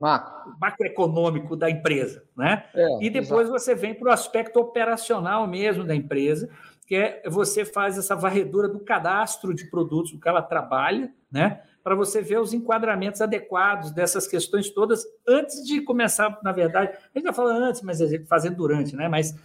[0.00, 0.54] macro.
[0.60, 2.22] macroeconômico da empresa.
[2.36, 2.64] Né?
[2.72, 3.58] É, e depois exato.
[3.58, 6.48] você vem para o aspecto operacional mesmo da empresa,
[6.86, 11.62] que é você faz essa varredura do cadastro de produtos que ela trabalha, né?
[11.86, 17.16] Para você ver os enquadramentos adequados dessas questões todas antes de começar, na verdade, a
[17.16, 19.06] gente já fala antes, mas a gente fazendo durante, né?
[19.08, 19.36] Mas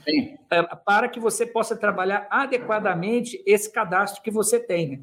[0.49, 4.89] é, para que você possa trabalhar adequadamente esse cadastro que você tem.
[4.89, 4.99] Né?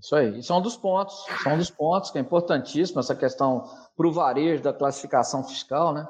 [0.00, 3.00] Isso aí, isso é um dos pontos, são é um dos pontos que é importantíssimo,
[3.00, 6.06] essa questão para o varejo da classificação fiscal, né?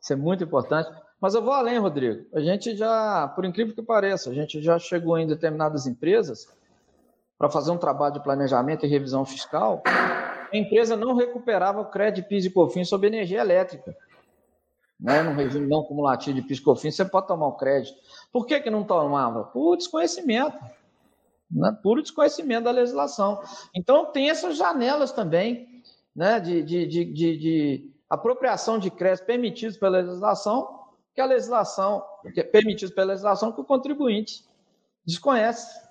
[0.00, 0.88] Isso é muito importante.
[1.20, 2.24] Mas eu vou além, Rodrigo.
[2.32, 6.46] A gente já, por incrível que pareça, a gente já chegou em determinadas empresas
[7.38, 12.28] para fazer um trabalho de planejamento e revisão fiscal, a empresa não recuperava o crédito
[12.28, 13.96] PIS e COFINS sobre energia elétrica.
[14.98, 15.22] Né?
[15.22, 17.96] No regime não cumulativo de PIS e COFINS, você pode tomar o crédito.
[18.32, 19.44] Por que, que não tomava?
[19.44, 20.56] Por desconhecimento.
[21.50, 21.76] Né?
[21.82, 23.42] Puro desconhecimento da legislação.
[23.74, 25.82] Então, tem essas janelas também
[26.14, 26.38] né?
[26.38, 32.40] de, de, de, de, de apropriação de crédito permitidos pela legislação, que a legislação, que
[32.40, 34.44] é permitidos pela legislação, que o contribuinte
[35.04, 35.83] desconhece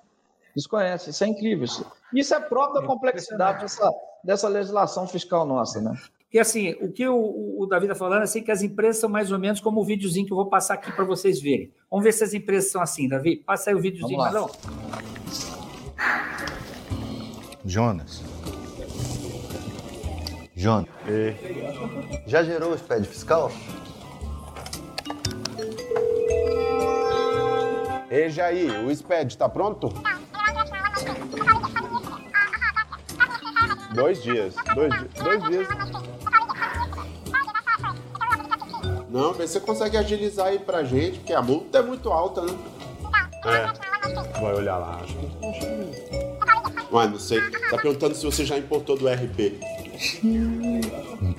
[0.55, 1.09] desconhece.
[1.09, 1.65] Isso é incrível.
[1.65, 3.91] Isso, isso é próprio da complexidade dessa,
[4.23, 5.93] dessa legislação fiscal nossa, né?
[6.33, 9.07] E assim, o que o, o Davi está falando é assim, que as empresas são
[9.07, 11.71] mais ou menos como o videozinho que eu vou passar aqui para vocês verem.
[11.91, 13.37] Vamos ver se as empresas são assim, Davi.
[13.37, 14.49] Passa aí o videozinho, não.
[17.63, 18.23] Jonas.
[20.55, 20.89] Jonas.
[21.07, 22.29] E...
[22.29, 23.51] Já gerou o SPED fiscal?
[28.09, 29.89] Ei, Jair, o SPED está pronto?
[33.93, 34.55] Dois dias.
[34.75, 35.67] Dois, dois dias.
[39.09, 42.41] Não, vê se você consegue agilizar aí pra gente, porque a multa é muito alta,
[42.41, 42.57] né?
[43.45, 44.39] É.
[44.41, 46.95] Vai olhar lá, acho que.
[46.95, 47.39] Ué, não sei.
[47.69, 49.59] Tá perguntando se você já importou do RP.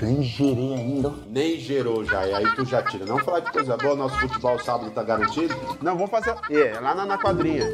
[0.01, 1.13] Nem gerei ainda.
[1.29, 3.05] Nem gerou já, e aí tu já tira.
[3.05, 5.55] Não falar de coisa boa, nosso futebol sábado tá garantido.
[5.83, 6.35] Não, vamos fazer.
[6.51, 7.67] É, lá na, na quadrinha.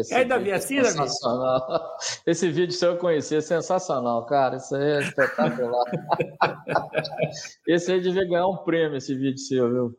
[0.00, 1.66] Esse é, Davi, assim, sensacional.
[1.68, 1.84] Davi?
[2.26, 4.56] Esse vídeo, se eu conhecer, é sensacional, cara.
[4.56, 5.84] Isso aí é espetacular.
[7.66, 9.98] esse aí devia ganhar um prêmio, esse vídeo seu, viu?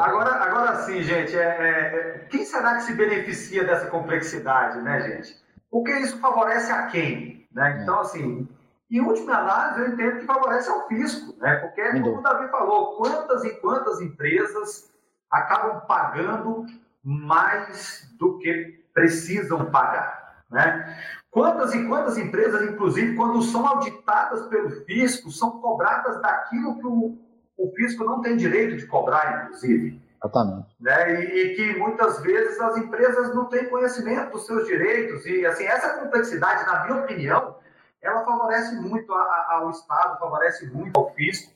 [0.00, 5.36] Agora, agora sim, gente, é, é, quem será que se beneficia dessa complexidade, né, gente?
[5.70, 7.46] Porque isso favorece a quem?
[7.52, 7.78] Né?
[7.78, 7.82] É.
[7.82, 8.48] Então, assim,
[8.90, 11.56] em última análise, eu entendo que favorece ao fisco, né?
[11.56, 14.90] Porque, como o Davi falou, quantas e quantas empresas
[15.30, 16.64] acabam pagando
[17.04, 20.42] mais do que precisam pagar.
[20.50, 20.98] Né?
[21.30, 27.16] Quantas e quantas empresas, inclusive, quando são auditadas pelo fisco, são cobradas daquilo que o,
[27.56, 30.02] o fisco não tem direito de cobrar, inclusive.
[30.16, 30.68] Exatamente.
[30.80, 31.24] Né?
[31.24, 35.24] E, e, que muitas vezes as empresas não têm conhecimento dos seus direitos.
[35.26, 37.56] E assim, essa complexidade, na minha opinião,
[38.02, 41.52] ela favorece muito a, a, ao Estado, favorece muito ao fisco,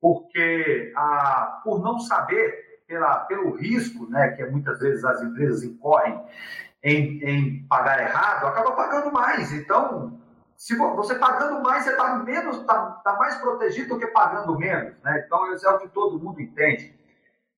[0.00, 6.22] porque a, por não saber, pela, pelo risco né, que muitas vezes as empresas incorrem
[6.82, 9.52] em, em pagar errado, acaba pagando mais.
[9.52, 10.18] Então,
[10.56, 14.94] se você pagando mais, você está menos, tá, tá, mais protegido do que pagando menos,
[15.02, 15.22] né?
[15.26, 16.94] Então isso é o que todo mundo entende.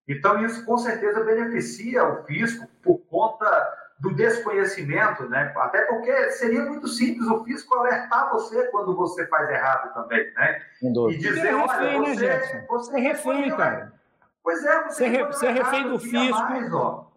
[0.09, 3.47] Então isso com certeza beneficia o fisco por conta
[4.01, 5.53] do desconhecimento, né?
[5.57, 10.62] Até porque seria muito simples o fisco alertar você quando você faz errado também, né?
[10.83, 13.93] E dizer, é refém, olha, né, você, né, você é refém, cara.
[14.43, 16.43] Pois é, você, você, é, você é refém do fisco.
[16.43, 17.08] Mais, ó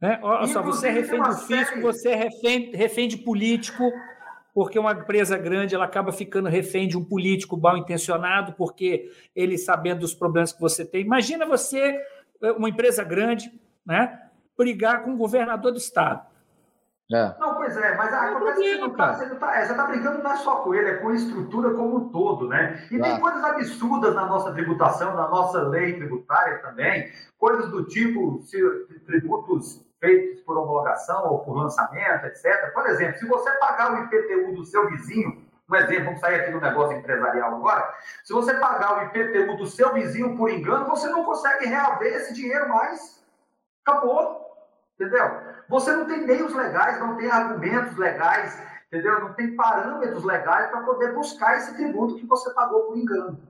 [0.00, 0.18] Né?
[0.22, 3.90] Olha só, você é refém do fisco, você é refém, refém de político,
[4.54, 9.58] porque uma empresa grande ela acaba ficando refém de um político mal intencionado, porque ele
[9.58, 11.00] sabendo dos problemas que você tem.
[11.00, 12.00] Imagina você,
[12.56, 13.52] uma empresa grande,
[13.84, 14.20] né,
[14.56, 16.26] brigar com o governador do estado.
[17.10, 17.34] É.
[17.40, 20.30] Não, pois é, mas a, acontece que você está você tá, é, tá brincando não
[20.30, 22.86] é só com ele, é com a estrutura como um todo, né?
[22.90, 28.42] E tem coisas absurdas na nossa tributação, na nossa lei tributária também, coisas do tipo
[28.42, 28.60] se,
[29.06, 32.72] tributos feitos por homologação ou por lançamento, etc.
[32.72, 36.52] Por exemplo, se você pagar o IPTU do seu vizinho, um exemplo, vamos sair aqui
[36.52, 37.94] do negócio empresarial agora,
[38.24, 42.32] se você pagar o IPTU do seu vizinho por engano, você não consegue reaver esse
[42.32, 43.22] dinheiro mais.
[43.84, 44.48] Acabou.
[44.94, 45.30] Entendeu?
[45.68, 49.20] Você não tem meios legais, não tem argumentos legais, entendeu?
[49.20, 53.40] Não tem parâmetros legais para poder buscar esse tributo que você pagou por engano.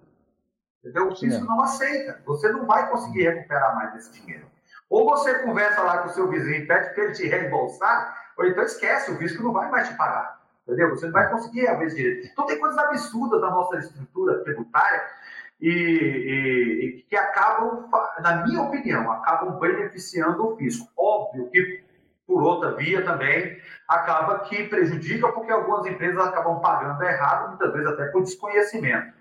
[0.80, 1.08] Entendeu?
[1.08, 2.20] O fisco não aceita.
[2.26, 4.46] Você não vai conseguir recuperar mais esse dinheiro.
[4.90, 8.46] Ou você conversa lá com o seu vizinho e pede para ele te reembolsar, ou
[8.46, 10.38] então esquece, o fisco não vai mais te pagar.
[10.66, 10.90] Entendeu?
[10.90, 12.28] Você não vai conseguir reaver direito.
[12.30, 15.02] Então tem coisas absurdas na nossa estrutura tributária
[15.60, 17.88] e, e, e, que acabam,
[18.20, 20.88] na minha opinião, acabam beneficiando o fisco.
[20.96, 21.82] Óbvio que,
[22.26, 23.58] por outra via também,
[23.88, 29.17] acaba que prejudica, porque algumas empresas acabam pagando errado, muitas vezes até por desconhecimento.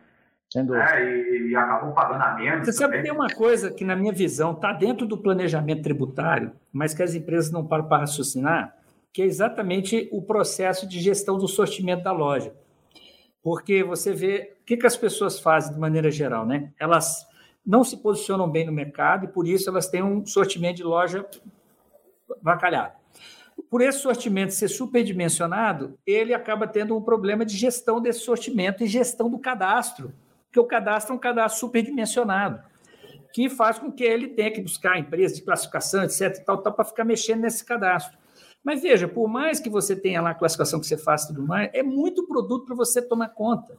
[0.55, 1.03] Né?
[1.03, 2.65] E, e, acabam pagando a menos.
[2.65, 2.73] Você também.
[2.73, 6.93] sabe que tem uma coisa que, na minha visão, está dentro do planejamento tributário, mas
[6.93, 8.75] que as empresas não param para raciocinar,
[9.11, 12.53] que é exatamente o processo de gestão do sortimento da loja.
[13.43, 16.71] Porque você vê o que, que as pessoas fazem de maneira geral, né?
[16.79, 17.27] Elas
[17.65, 21.25] não se posicionam bem no mercado e por isso elas têm um sortimento de loja
[22.41, 22.93] vacalhado.
[23.69, 28.87] Por esse sortimento ser superdimensionado, ele acaba tendo um problema de gestão desse sortimento e
[28.87, 30.13] gestão do cadastro,
[30.57, 32.63] porque o cadastro é um cadastro superdimensionado,
[33.31, 36.85] que faz com que ele tenha que buscar empresa de classificação, etc, tal, tal, para
[36.85, 38.17] ficar mexendo nesse cadastro.
[38.63, 41.45] Mas veja, por mais que você tenha lá a classificação que você faz e tudo
[41.45, 43.77] mais, é muito produto para você tomar conta.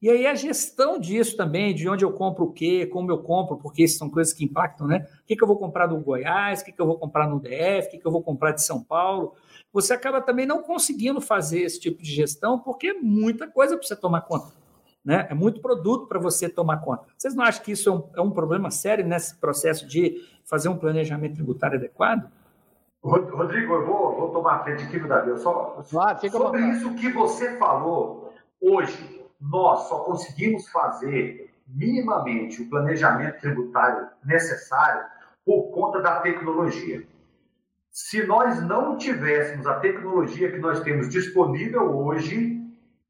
[0.00, 3.56] E aí a gestão disso também, de onde eu compro o quê, como eu compro,
[3.56, 5.06] porque isso são coisas que impactam, né?
[5.22, 7.40] O que, que eu vou comprar do Goiás, o que, que eu vou comprar no
[7.40, 9.34] DF, o que, que eu vou comprar de São Paulo.
[9.72, 13.86] Você acaba também não conseguindo fazer esse tipo de gestão, porque é muita coisa para
[13.86, 14.61] você tomar conta.
[15.04, 15.26] Né?
[15.28, 17.06] É muito produto para você tomar conta.
[17.16, 20.68] Vocês não acham que isso é um, é um problema sério nesse processo de fazer
[20.68, 22.30] um planejamento tributário adequado?
[23.02, 25.36] Rodrigo, eu vou, vou tomar a frente aqui Davi.
[25.40, 33.40] Só, ah, sobre isso que você falou, hoje, nós só conseguimos fazer minimamente o planejamento
[33.40, 35.04] tributário necessário
[35.44, 37.04] por conta da tecnologia.
[37.90, 42.61] Se nós não tivéssemos a tecnologia que nós temos disponível hoje,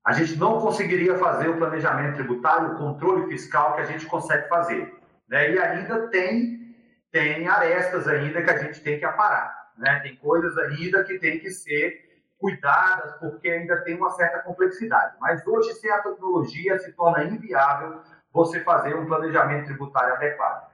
[0.05, 4.49] a gente não conseguiria fazer o planejamento tributário, o controle fiscal que a gente consegue
[4.49, 4.93] fazer.
[5.29, 5.53] Né?
[5.53, 6.77] E ainda tem,
[7.11, 9.71] tem arestas ainda que a gente tem que aparar.
[9.79, 10.01] Né?
[10.01, 15.15] Tem coisas ainda que tem que ser cuidadas, porque ainda tem uma certa complexidade.
[15.21, 18.01] Mas hoje, sem a tecnologia, se torna inviável
[18.33, 20.73] você fazer um planejamento tributário adequado.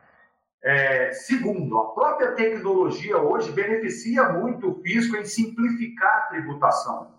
[0.63, 7.18] É, segundo, a própria tecnologia hoje beneficia muito o fisco em simplificar a tributação.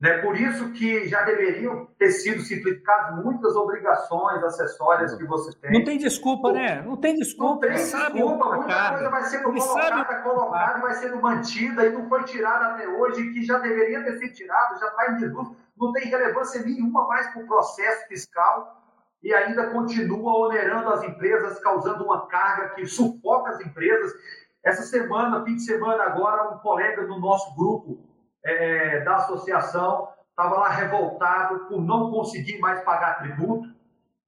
[0.00, 0.16] Né?
[0.18, 5.72] Por isso que já deveriam ter sido simplificadas muitas obrigações acessórias que você tem.
[5.72, 6.80] Não tem desculpa, né?
[6.80, 7.66] Não tem desculpa.
[7.66, 8.56] Não tem desculpa.
[8.56, 10.22] Muita coisa vai sendo Ele colocada, sabe...
[10.22, 14.32] colocada vai sendo mantida e não foi tirada até hoje, que já deveria ter sido
[14.32, 15.54] tirado, já está em desuso.
[15.78, 18.80] Não tem relevância nenhuma mais para o processo fiscal
[19.22, 24.14] e ainda continua onerando as empresas, causando uma carga que sufoca as empresas.
[24.64, 28.09] Essa semana, fim de semana agora, um colega do nosso grupo
[28.44, 33.68] é, da associação estava lá revoltado por não conseguir mais pagar tributo,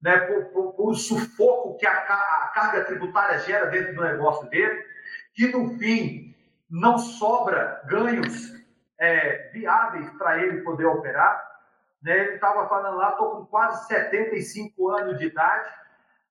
[0.01, 4.47] né, por, por, por o sufoco que a, a, carga tributária gera dentro do negócio
[4.49, 4.85] dele,
[5.33, 6.35] que no fim
[6.69, 8.53] não sobra ganhos
[8.99, 11.51] é, viáveis para ele poder operar.
[12.01, 15.69] Né, ele estava falando lá, estou com quase 75 anos de idade,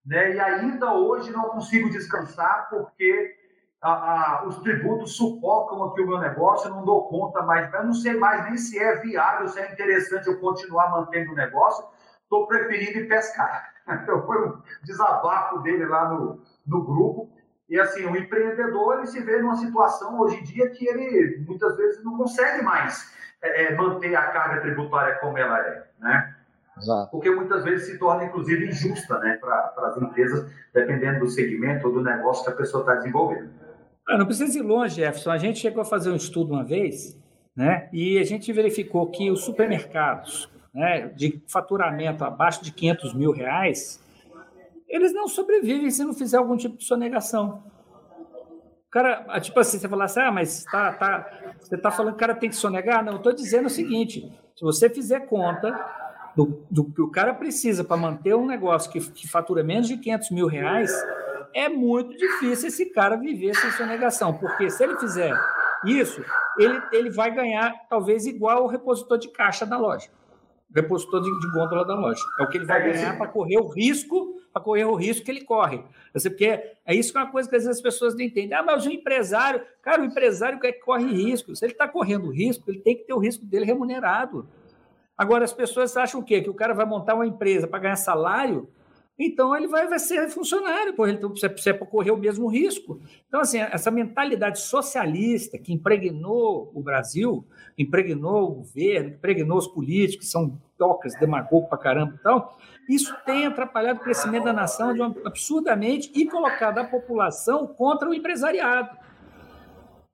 [0.04, 3.41] né, e ainda hoje não consigo descansar porque
[3.82, 7.84] a, a, os tributos sufocam aqui o meu negócio, eu não dou conta mais, eu
[7.84, 11.84] não sei mais nem se é viável, se é interessante eu continuar mantendo o negócio,
[12.22, 13.72] estou preferindo ir pescar.
[13.88, 17.28] Então foi um desabafo dele lá no, no grupo.
[17.68, 21.76] E assim, o empreendedor ele se vê numa situação hoje em dia que ele muitas
[21.76, 23.12] vezes não consegue mais
[23.42, 26.36] é, é manter a carga tributária como ela é, né?
[26.78, 27.10] Exato.
[27.10, 31.92] Porque muitas vezes se torna, inclusive, injusta né, para as empresas, dependendo do segmento ou
[31.92, 33.50] do negócio que a pessoa está desenvolvendo.
[34.08, 35.30] Ah, não precisa ir longe, Jefferson.
[35.30, 37.18] A gente chegou a fazer um estudo uma vez,
[37.54, 37.88] né?
[37.92, 44.02] E a gente verificou que os supermercados, né, de faturamento abaixo de 500 mil reais,
[44.88, 47.62] eles não sobrevivem se não fizer algum tipo de sonegação.
[48.90, 52.16] cara, ah, tipo assim, você falar assim, ah, mas tá, tá, você está falando que
[52.16, 53.04] o cara tem que sonegar?
[53.04, 55.72] Não, eu estou dizendo o seguinte: se você fizer conta
[56.36, 59.96] do, do que o cara precisa para manter um negócio que, que fatura menos de
[59.96, 60.90] 500 mil reais,
[61.54, 65.34] é muito difícil esse cara viver sem sonegação, porque se ele fizer
[65.84, 66.24] isso,
[66.58, 70.08] ele, ele vai ganhar talvez igual o repositor de caixa da loja,
[70.74, 72.22] repositor de, de gôndola da loja.
[72.38, 75.24] É o que ele vai é ganhar para correr o risco, para correr o risco
[75.24, 75.82] que ele corre.
[76.12, 76.46] Porque
[76.84, 78.56] é isso que é uma coisa que às vezes as pessoas não entendem.
[78.56, 81.54] Ah, mas o empresário, cara, o empresário que corre risco.
[81.56, 84.46] Se ele está correndo risco, ele tem que ter o risco dele remunerado.
[85.16, 86.40] Agora, as pessoas acham o quê?
[86.40, 88.68] Que o cara vai montar uma empresa para ganhar salário,
[89.26, 93.00] então ele vai, vai ser funcionário, porque ele precisa correr o mesmo risco.
[93.28, 97.46] Então, assim, essa mentalidade socialista que impregnou o Brasil,
[97.76, 102.58] impregnou o governo, impregnou os políticos, que são tocas, demagogos para caramba e tal,
[102.88, 108.08] isso tem atrapalhado o crescimento da nação de uma, absurdamente e colocado a população contra
[108.08, 108.96] o empresariado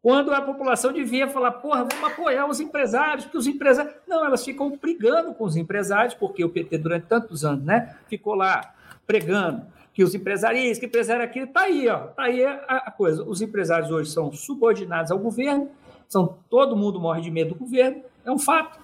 [0.00, 3.94] quando a população devia falar, porra, vamos apoiar os empresários, porque os empresários.
[4.06, 8.34] Não, elas ficam brigando com os empresários, porque o PT, durante tantos anos, né, ficou
[8.34, 8.74] lá
[9.08, 13.24] pregando que os empresários, que empresário aqui, está aí, ó, tá aí a, a, coisa.
[13.24, 15.70] Os empresários hoje são subordinados ao governo,
[16.06, 18.78] são, todo mundo morre de medo do governo, é um fato.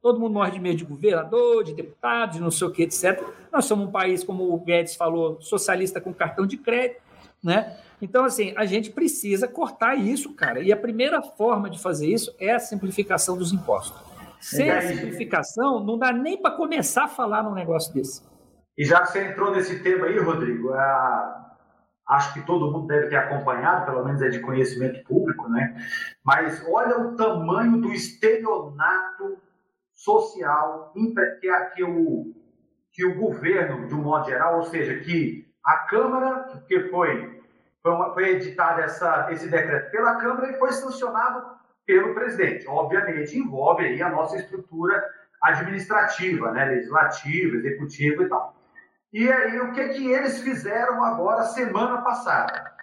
[0.00, 3.22] Todo mundo morre de medo de governador, de deputado, de não sei o que, etc.
[3.52, 7.00] Nós somos um país, como o Guedes falou, socialista com cartão de crédito,
[7.42, 7.76] né?
[8.00, 10.60] Então, assim, a gente precisa cortar isso, cara.
[10.60, 13.98] E a primeira forma de fazer isso é a simplificação dos impostos.
[14.40, 18.22] Sem a simplificação, não dá nem para começar a falar num negócio desse.
[18.76, 21.34] E já que você entrou nesse tema aí, Rodrigo, é...
[22.08, 25.76] acho que todo mundo deve ter acompanhado, pelo menos é de conhecimento público, né?
[26.24, 29.38] Mas olha o tamanho do estelionato
[29.92, 32.34] social que, que, o,
[32.92, 37.34] que o governo, de um modo geral, ou seja, que a Câmara, que foi
[37.84, 41.44] foi, uma, foi editado essa, esse decreto pela Câmara e foi sancionado
[41.84, 42.66] pelo presidente.
[42.66, 45.04] Obviamente, envolve aí a nossa estrutura
[45.42, 48.53] administrativa, né, legislativa, executiva e tal.
[49.14, 52.74] E aí, o que, que eles fizeram agora, semana passada?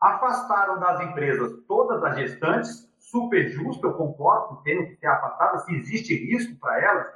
[0.00, 5.74] Afastaram das empresas todas as gestantes, super justo, eu concordo, tem que ser afastada, se
[5.74, 7.06] existe risco para elas,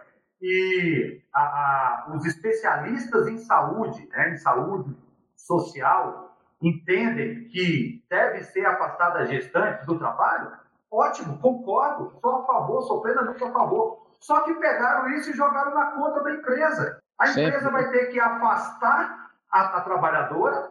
[0.43, 4.95] e a, a, os especialistas em saúde, né, em saúde
[5.35, 10.53] social, entendem que deve ser afastada a gestante do trabalho,
[10.91, 14.07] ótimo, concordo, sou a favor, sou plenamente a favor.
[14.21, 17.01] Só que pegaram isso e jogaram na conta da empresa.
[17.19, 20.71] A empresa vai ter que afastar a, a, trabalhadora,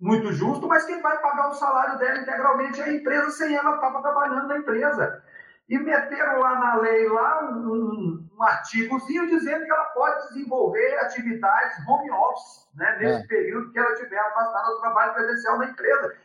[0.00, 3.74] muito justo, mas quem vai pagar o salário dela integralmente é a empresa, sem ela
[3.74, 5.22] estava trabalhando na empresa
[5.68, 10.98] e meteram lá na lei lá um, um, um, artigozinho dizendo que ela pode desenvolver
[11.00, 13.26] atividades home office, né, nesse é.
[13.26, 16.16] período que ela estiver afastada do trabalho presencial na empresa.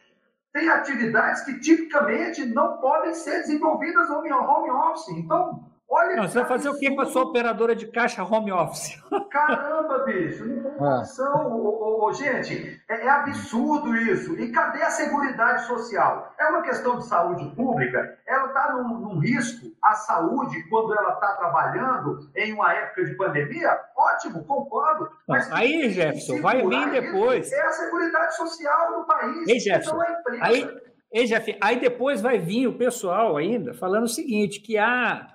[0.53, 5.09] Tem atividades que tipicamente não podem ser desenvolvidas home, home office.
[5.09, 8.51] Então, Olha não, você vai fazer o que com a sua operadora de caixa home
[8.51, 8.99] office?
[9.29, 10.75] Caramba, bicho, não tem é.
[10.75, 12.13] condição.
[12.13, 14.33] gente, é, é, absurdo isso.
[14.39, 16.33] E cadê a Seguridade Social?
[16.39, 21.13] É uma questão de saúde pública, ela está num, num, risco à saúde quando ela
[21.13, 23.79] está trabalhando em uma época de pandemia?
[23.95, 25.09] Ótimo, concordo.
[25.27, 27.51] Mas aí, Jefferson, vai vir depois.
[27.51, 29.47] É a Seguridade Social do país.
[29.47, 30.81] Ei, Jefferson, então é aí,
[31.11, 35.32] ei, Jeff, aí depois vai vir o pessoal ainda falando o seguinte, que há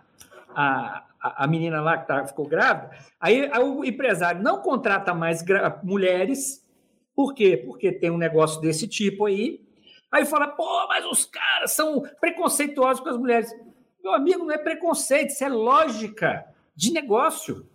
[0.61, 2.91] a, a menina lá que tá, ficou grávida,
[3.21, 5.45] aí, aí o empresário não contrata mais
[5.83, 6.67] mulheres,
[7.15, 7.57] por quê?
[7.57, 9.61] Porque tem um negócio desse tipo aí,
[10.11, 13.55] aí fala, pô, mas os caras são preconceituosos com as mulheres.
[14.03, 16.45] Meu amigo, não é preconceito, isso é lógica
[16.75, 17.67] de negócio.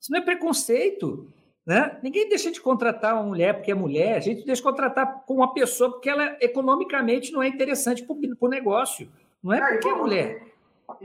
[0.00, 1.28] Isso não é preconceito.
[1.64, 1.96] Né?
[2.02, 5.34] Ninguém deixa de contratar uma mulher porque é mulher, a gente deixa de contratar com
[5.34, 9.08] uma pessoa porque ela economicamente não é interessante para o negócio.
[9.42, 10.51] Não é porque é mulher.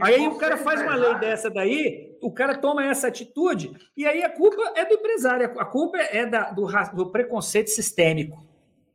[0.01, 4.23] Aí o cara faz uma lei dessa daí, o cara toma essa atitude, e aí
[4.23, 8.45] a culpa é do empresário, a culpa é da, do, do preconceito sistêmico.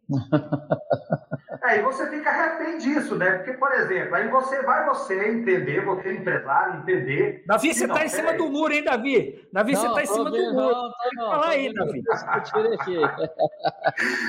[1.72, 3.38] É, e você fica refém disso, né?
[3.38, 7.42] Porque, por exemplo, aí você vai você entender, você é empresário, entender.
[7.46, 9.48] Davi, você está em cima do muro, hein, Davi?
[9.50, 10.74] Davi, você está em cima do muro.
[10.74, 12.02] Não, Tem que falar aí, Davi.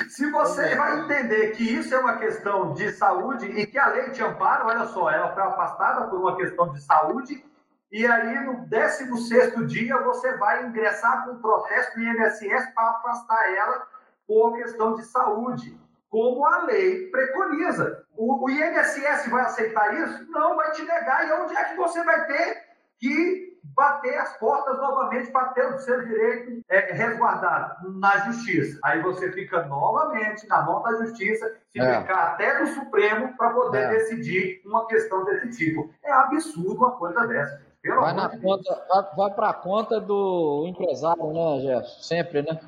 [0.10, 4.12] Se você vai entender que isso é uma questão de saúde e que a lei
[4.12, 7.44] te ampara, olha só, ela foi afastada por uma questão de saúde,
[7.92, 13.54] e aí no 16 dia você vai ingressar com um processo no INSS para afastar
[13.54, 13.86] ela
[14.26, 15.83] por questão de saúde
[16.14, 18.06] como a lei preconiza.
[18.16, 20.32] O, o INSS vai aceitar isso?
[20.32, 21.28] Não, vai te negar.
[21.28, 22.62] E onde é que você vai ter
[23.00, 28.80] que bater as portas novamente para ter o seu direito é, resguardado na justiça.
[28.84, 32.02] Aí você fica novamente na mão da justiça, se é.
[32.02, 33.90] ficar até no Supremo para poder é.
[33.96, 35.90] decidir uma questão desse tipo.
[36.04, 37.60] É absurdo uma coisa dessa.
[37.82, 42.06] Pelo vai na conta, vai, vai para a conta do empresário, né, Jeff?
[42.06, 42.60] Sempre, né?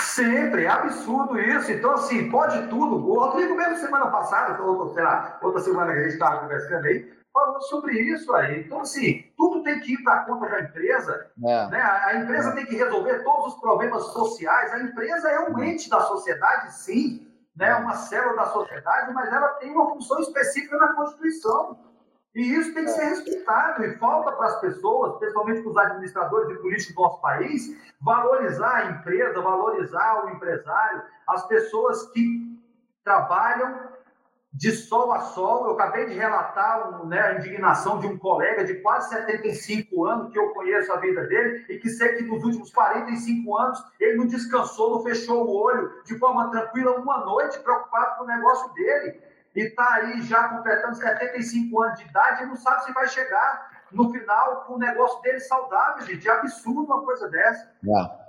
[0.00, 1.70] Sempre, é absurdo isso.
[1.70, 2.96] Então, assim, pode tudo.
[2.96, 6.84] O Rodrigo, mesmo semana passada, ou, sei lá, outra semana que a gente estava conversando
[6.86, 8.60] aí, falou sobre isso aí.
[8.60, 11.30] Então, assim, tudo tem que ir para a conta da empresa.
[11.44, 11.68] É.
[11.68, 11.80] Né?
[11.80, 14.72] A empresa tem que resolver todos os problemas sociais.
[14.72, 17.74] A empresa é um ente da sociedade, sim, né?
[17.76, 21.78] uma célula da sociedade, mas ela tem uma função específica na Constituição.
[22.38, 23.84] E isso tem que ser respeitado.
[23.84, 28.76] E falta para as pessoas, principalmente para os administradores e políticos do nosso país, valorizar
[28.76, 32.56] a empresa, valorizar o empresário, as pessoas que
[33.02, 33.88] trabalham
[34.52, 35.66] de sol a sol.
[35.66, 40.38] Eu acabei de relatar né, a indignação de um colega de quase 75 anos, que
[40.38, 44.28] eu conheço a vida dele, e que sei que nos últimos 45 anos ele não
[44.28, 49.27] descansou, não fechou o olho de forma tranquila uma noite, preocupado com o negócio dele.
[49.58, 53.82] E está aí já completando 75 anos de idade e não sabe se vai chegar
[53.90, 56.28] no final com o negócio dele saudável, gente.
[56.28, 57.68] É absurdo uma coisa dessa.
[57.84, 58.28] É.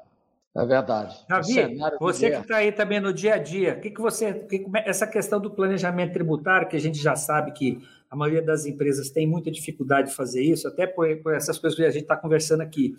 [0.58, 1.16] É verdade.
[1.30, 4.34] Davi, você que está aí também no dia a dia, o que, que você.
[4.34, 8.66] Que, essa questão do planejamento tributário, que a gente já sabe que a maioria das
[8.66, 12.02] empresas tem muita dificuldade de fazer isso, até por, por essas coisas que a gente
[12.02, 12.96] está conversando aqui.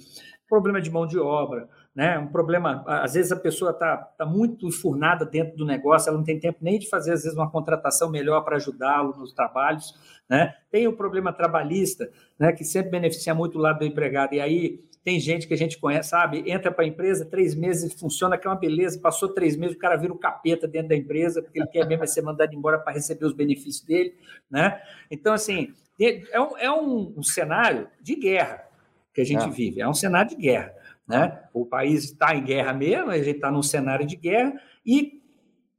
[0.49, 2.19] Problema de mão de obra, né?
[2.19, 6.25] Um problema, às vezes a pessoa está tá muito enfurnada dentro do negócio, ela não
[6.25, 9.95] tem tempo nem de fazer, às vezes, uma contratação melhor para ajudá-lo nos trabalhos,
[10.29, 10.55] né?
[10.71, 12.53] Tem o problema trabalhista, né?
[12.53, 15.79] Que sempre beneficia muito o lado do empregado, e aí tem gente que a gente
[15.79, 16.45] conhece, sabe?
[16.47, 19.01] Entra para a empresa, três meses funciona, que é uma beleza.
[19.01, 22.07] Passou três meses, o cara vira o capeta dentro da empresa, porque ele quer mesmo
[22.07, 24.15] ser mandado embora para receber os benefícios dele,
[24.51, 24.81] né?
[25.11, 28.65] Então, assim, é um, é um, um cenário de guerra
[29.13, 29.51] que a gente é.
[29.51, 30.73] vive, é um cenário de guerra,
[31.11, 31.43] né?
[31.53, 34.55] O país está em guerra mesmo, a gente está num cenário de guerra
[34.87, 35.21] e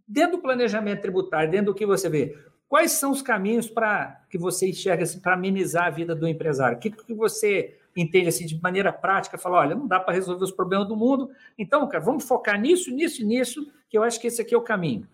[0.05, 4.37] dentro do planejamento tributário, dentro do que você vê, quais são os caminhos para que
[4.37, 6.77] você enxerga assim, para amenizar a vida do empresário?
[6.77, 10.43] O que, que você entende assim de maneira prática, fala, olha, não dá para resolver
[10.43, 14.19] os problemas do mundo, então, cara, vamos focar nisso, nisso e nisso, que eu acho
[14.19, 15.07] que esse aqui é o caminho.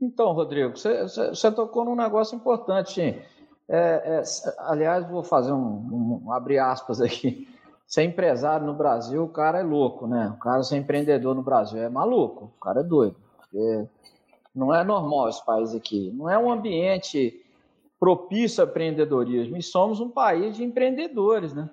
[0.00, 3.00] Então, Rodrigo, você, tocou num negócio importante.
[3.02, 3.22] É,
[3.68, 4.22] é,
[4.58, 7.46] aliás, vou fazer um, um, abrir aspas aqui.
[7.90, 10.32] Ser empresário no Brasil, o cara é louco, né?
[10.36, 13.16] O cara ser empreendedor no Brasil é maluco, o cara é doido.
[13.36, 13.84] Porque
[14.54, 16.12] não é normal esse país aqui.
[16.14, 17.44] Não é um ambiente
[17.98, 19.56] propício ao empreendedorismo.
[19.56, 21.68] E somos um país de empreendedores, né?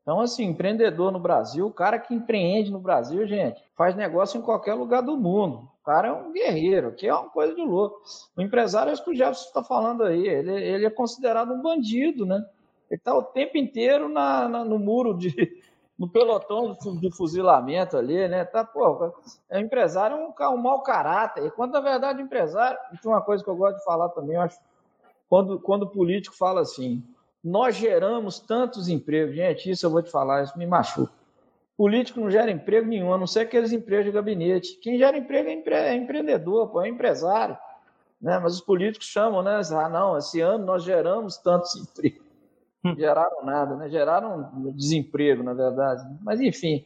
[0.00, 4.42] Então, assim, empreendedor no Brasil, o cara que empreende no Brasil, gente, faz negócio em
[4.42, 5.68] qualquer lugar do mundo.
[5.82, 8.00] O cara é um guerreiro, que é uma coisa de louco.
[8.34, 12.24] O empresário, acho que o Jefferson está falando aí, ele, ele, é considerado um bandido,
[12.24, 12.42] né?
[12.90, 15.34] Ele está o tempo inteiro na, na, no muro de.
[15.98, 18.44] no pelotão de fuzilamento ali, né?
[18.44, 19.12] Tá, pô,
[19.50, 21.44] é empresário é um, um mau caráter.
[21.44, 24.42] E quando na verdade empresário, tem uma coisa que eu gosto de falar também, eu
[24.42, 24.60] acho,
[25.28, 27.02] quando, quando o político fala assim,
[27.42, 29.34] nós geramos tantos empregos.
[29.34, 31.12] Gente, isso eu vou te falar, isso me machuca.
[31.76, 34.78] Político não gera emprego nenhum, a não ser aqueles empregos de gabinete.
[34.80, 35.74] Quem gera emprego é, empre...
[35.74, 37.56] é empreendedor, pô, é empresário.
[38.20, 38.38] Né?
[38.38, 39.60] Mas os políticos chamam, né?
[39.72, 42.27] Ah, não, esse ano nós geramos tantos empregos.
[42.84, 42.94] Hum.
[42.96, 43.88] Geraram nada, né?
[43.88, 46.04] Geraram desemprego, na verdade.
[46.22, 46.84] Mas, enfim,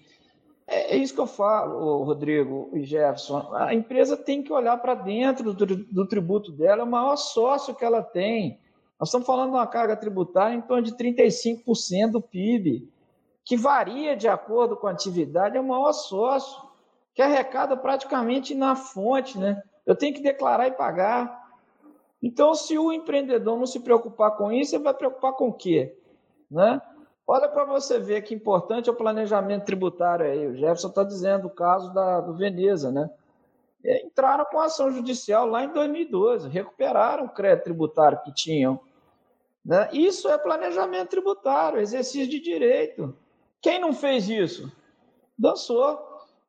[0.67, 3.55] é, é isso que eu falo, Rodrigo e Jefferson.
[3.55, 7.75] A empresa tem que olhar para dentro do, do tributo dela, é o maior sócio
[7.75, 8.59] que ela tem.
[8.99, 12.89] Nós estamos falando de uma carga tributária em torno de 35% do PIB,
[13.45, 16.63] que varia de acordo com a atividade, é o maior sócio,
[17.15, 19.61] que arrecada praticamente na fonte, né?
[19.85, 21.42] Eu tenho que declarar e pagar.
[22.23, 25.97] Então, se o empreendedor não se preocupar com isso, ele vai preocupar com o quê?
[26.51, 26.81] Né?
[27.27, 30.47] Olha para você ver que importante é o planejamento tributário aí.
[30.47, 33.11] O Jefferson está dizendo o caso da, do Veneza, né?
[34.05, 38.81] Entraram com ação judicial lá em 2012, recuperaram o crédito tributário que tinham
[39.65, 39.89] né?
[39.93, 43.17] Isso é planejamento tributário, exercício de direito.
[43.61, 44.71] Quem não fez isso?
[45.39, 46.01] Dançou.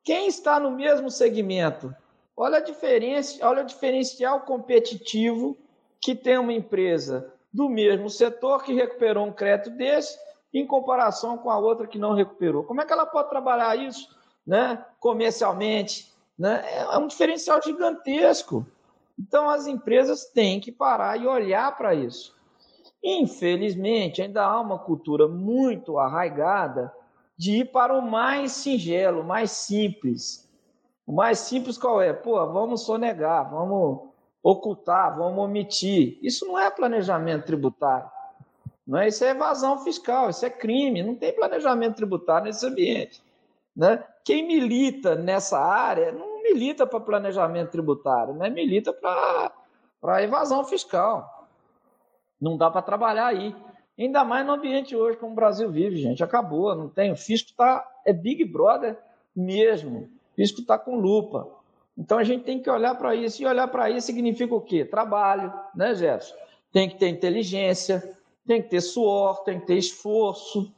[0.02, 1.94] Quem está no mesmo segmento?
[2.36, 5.56] Olha a diferença, olha o diferencial competitivo
[6.04, 10.18] que tem uma empresa do mesmo setor que recuperou um crédito desse
[10.52, 12.62] em comparação com a outra que não recuperou.
[12.62, 14.14] Como é que ela pode trabalhar isso,
[14.46, 16.12] né, comercialmente?
[16.38, 16.62] Né?
[16.76, 18.66] É um diferencial gigantesco.
[19.18, 22.36] Então as empresas têm que parar e olhar para isso.
[23.02, 26.92] Infelizmente, ainda há uma cultura muito arraigada
[27.34, 30.46] de ir para o mais singelo, mais simples.
[31.06, 32.12] O mais simples qual é?
[32.12, 34.13] Pô, vamos sonegar, vamos
[34.44, 36.18] ocultar, vamos omitir.
[36.22, 38.10] Isso não é planejamento tributário.
[38.86, 39.08] Não é?
[39.08, 43.22] Isso é evasão fiscal, isso é crime, não tem planejamento tributário nesse ambiente.
[43.74, 44.04] Né?
[44.22, 48.50] Quem milita nessa área não milita para planejamento tributário, né?
[48.50, 51.48] milita para evasão fiscal.
[52.38, 53.56] Não dá para trabalhar aí.
[53.98, 56.22] Ainda mais no ambiente hoje como o Brasil vive, gente.
[56.22, 57.10] Acabou, não tem.
[57.10, 58.98] O fisco tá, é Big Brother
[59.34, 60.10] mesmo.
[60.32, 61.48] O fisco está com lupa.
[61.96, 63.42] Então a gente tem que olhar para isso.
[63.42, 64.84] E olhar para isso significa o quê?
[64.84, 66.34] Trabalho, né, Jefferson?
[66.72, 68.16] Tem que ter inteligência,
[68.46, 70.72] tem que ter suor, tem que ter esforço,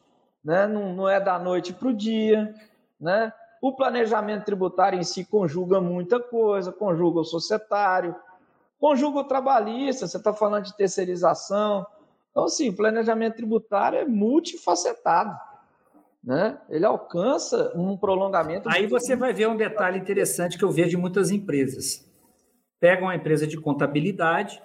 [0.44, 0.66] né?
[0.66, 2.54] não, não é da noite para o dia.
[3.00, 3.32] Né?
[3.60, 8.14] O planejamento tributário em si conjuga muita coisa, conjuga o societário,
[8.78, 11.86] conjuga o trabalhista, você está falando de terceirização.
[12.30, 15.34] Então, assim, o planejamento tributário é multifacetado.
[16.26, 16.58] Né?
[16.68, 18.68] Ele alcança um prolongamento.
[18.68, 22.04] Aí você vai ver um detalhe interessante que eu vejo de muitas empresas.
[22.80, 24.60] Pega uma empresa de contabilidade,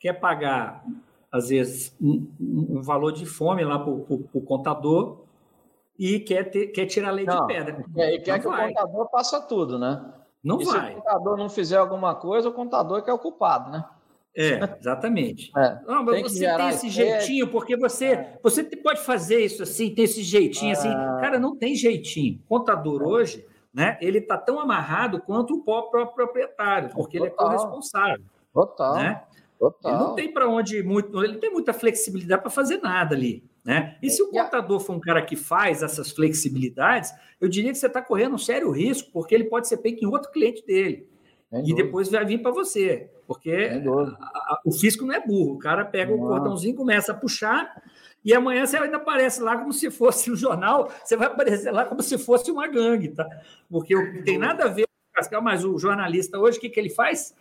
[0.00, 0.84] quer pagar,
[1.30, 5.24] às vezes, um, um valor de fome lá para o contador
[5.96, 7.84] e quer, ter, quer tirar a lei não, de pedra.
[7.94, 8.72] E quer que vai.
[8.72, 10.12] o contador faça tudo, né?
[10.42, 10.92] Não e vai.
[10.92, 13.84] Se o contador não fizer alguma coisa, o contador que é o culpado, né?
[14.36, 15.50] É, exatamente.
[15.56, 18.38] É, não, mas tem você tem esse jeitinho, porque você, é.
[18.42, 20.88] você pode fazer isso assim, tem esse jeitinho assim.
[20.88, 21.18] Ah.
[21.20, 22.38] Cara, não tem jeitinho.
[22.46, 23.06] Contador é.
[23.06, 23.96] hoje, né?
[24.00, 27.26] Ele está tão amarrado quanto o próprio proprietário, porque Total.
[27.26, 28.24] ele é corresponsável.
[28.52, 28.94] Total.
[28.94, 29.22] Né?
[29.58, 29.92] Total.
[29.92, 33.42] Ele não tem para onde muito, ele tem muita flexibilidade para fazer nada ali.
[33.64, 33.96] Né?
[34.02, 37.10] E se o contador for um cara que faz essas flexibilidades,
[37.40, 40.06] eu diria que você está correndo um sério risco, porque ele pode ser feito em
[40.06, 41.08] outro cliente dele.
[41.64, 43.10] e depois vai vir para você.
[43.26, 45.54] Porque a, a, o fisco não é burro.
[45.54, 47.82] O cara pega o cordãozinho, começa a puxar,
[48.24, 51.84] e amanhã você ainda aparece lá como se fosse no jornal, você vai aparecer lá
[51.84, 53.24] como se fosse uma gangue, tá?
[53.70, 56.68] Porque não tem nada a ver com o Cascal, mas o jornalista hoje, o que,
[56.68, 57.34] que ele faz?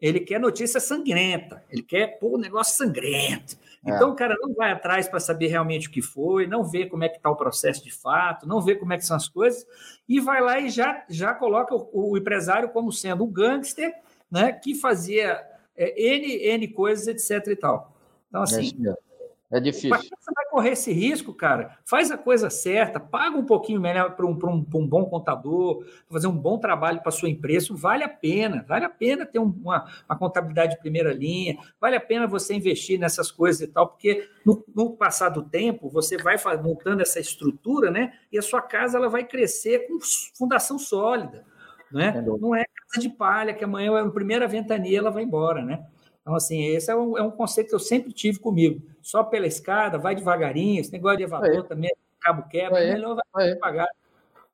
[0.00, 3.58] Ele quer notícia sangrenta, ele quer pôr o negócio sangrento.
[3.84, 3.90] É.
[3.90, 7.04] Então, o cara não vai atrás para saber realmente o que foi, não vê como
[7.04, 9.66] é que está o processo de fato, não vê como é que são as coisas,
[10.08, 13.92] e vai lá e já, já coloca o, o empresário como sendo um gangster
[14.30, 15.42] né, que fazia
[15.76, 17.48] é, N, N coisas, etc.
[17.48, 17.96] e tal.
[18.28, 18.72] Então, assim.
[18.86, 19.90] É, é difícil.
[19.90, 21.76] Você vai correr esse risco, cara?
[21.84, 26.28] Faz a coisa certa, paga um pouquinho melhor para um, um, um, bom contador, fazer
[26.28, 27.74] um bom trabalho para sua empresa.
[27.74, 32.00] vale a pena, vale a pena ter uma, uma, contabilidade de primeira linha, vale a
[32.00, 36.36] pena você investir nessas coisas e tal, porque no, no passar do tempo você vai
[36.62, 38.12] montando essa estrutura, né?
[38.30, 39.98] E a sua casa ela vai crescer com
[40.38, 41.44] fundação sólida.
[41.90, 42.22] Né?
[42.40, 45.86] Não é casa de palha, que amanhã, é a primeira ventania, ela vai embora, né?
[46.20, 48.82] Então, assim, esse é um, é um conceito que eu sempre tive comigo.
[49.00, 53.54] Só pela escada, vai devagarinho, esse negócio de elevador também, cabo quebra, é melhor vai
[53.54, 53.88] devagar.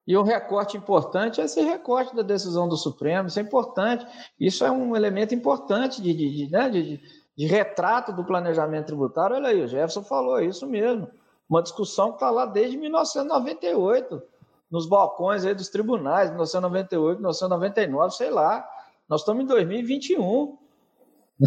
[0.07, 4.07] E o recorte importante é esse recorte da decisão do Supremo, isso é importante.
[4.39, 7.01] Isso é um elemento importante de, de, de, né, de,
[7.37, 9.35] de retrato do planejamento tributário.
[9.35, 11.09] Olha aí, o Jefferson falou isso mesmo.
[11.49, 14.23] Uma discussão que está lá desde 1998
[14.71, 18.69] nos balcões aí dos tribunais, 1998, 1999, sei lá.
[19.09, 20.59] Nós estamos em 2021.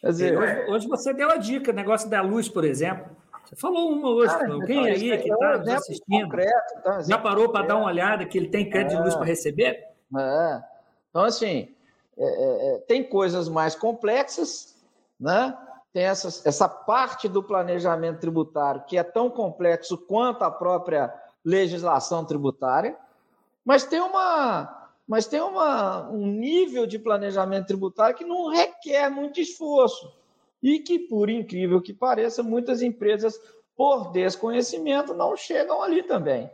[0.00, 3.16] Quer dizer, hoje, hoje, você deu a dica, negócio da luz, por exemplo.
[3.44, 7.18] Você falou uma hoje, ah, alguém então, aí que está nos assistindo, concreto, então, já
[7.18, 9.86] parou para dar uma olhada que ele tem crédito é, de luz para receber?
[10.16, 10.62] É.
[11.10, 11.74] Então, assim,
[12.16, 14.76] é, é, é, tem coisas mais complexas,
[15.20, 15.56] né?
[15.94, 21.14] tem essa, essa parte do planejamento tributário que é tão complexo quanto a própria
[21.44, 22.96] legislação tributária,
[23.64, 29.40] mas tem uma, mas tem uma, um nível de planejamento tributário que não requer muito
[29.40, 30.12] esforço
[30.62, 33.38] e que, por incrível que pareça, muitas empresas,
[33.76, 36.50] por desconhecimento, não chegam ali também.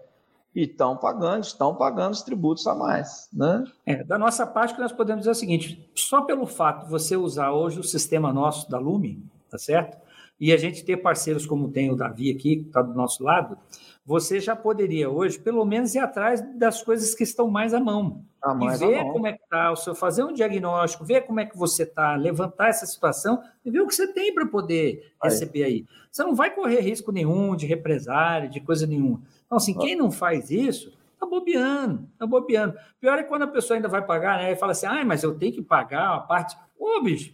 [0.53, 3.28] E estão pagando, estão pagando os tributos a mais.
[3.32, 3.64] Né?
[3.86, 7.16] É, da nossa parte, nós podemos dizer é o seguinte: só pelo fato de você
[7.16, 9.97] usar hoje o sistema nosso da Lume, tá certo?
[10.41, 13.59] E a gente ter parceiros como tem o Davi aqui, que está do nosso lado,
[14.05, 18.24] você já poderia hoje, pelo menos, ir atrás das coisas que estão mais à mão.
[18.43, 21.41] Ah, mais e ver como é que está o seu, fazer um diagnóstico, ver como
[21.41, 25.12] é que você está, levantar essa situação e ver o que você tem para poder
[25.20, 25.30] aí.
[25.30, 25.84] receber aí.
[26.11, 29.20] Você não vai correr risco nenhum de represária, de coisa nenhuma.
[29.45, 32.74] Então, assim, quem não faz isso, está bobeando, está bobeando.
[32.99, 34.53] Pior é quando a pessoa ainda vai pagar, né?
[34.53, 36.57] E fala assim, ah, mas eu tenho que pagar a parte.
[36.78, 37.32] Ô, bicho,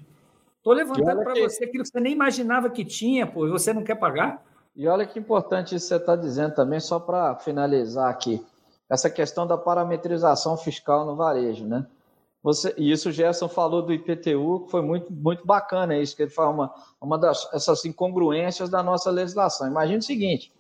[0.67, 1.43] estou levantando para que...
[1.43, 4.43] você aquilo que você nem imaginava que tinha, pô, e você não quer pagar.
[4.75, 8.45] E olha que importante isso que você está dizendo também, só para finalizar aqui,
[8.91, 11.87] essa questão da parametrização fiscal no varejo, né?
[12.43, 16.23] Você, e isso o Gerson falou do IPTU, que foi muito, muito bacana isso, que
[16.23, 19.67] ele fala uma, uma das essas incongruências da nossa legislação.
[19.67, 20.53] Imagina o seguinte: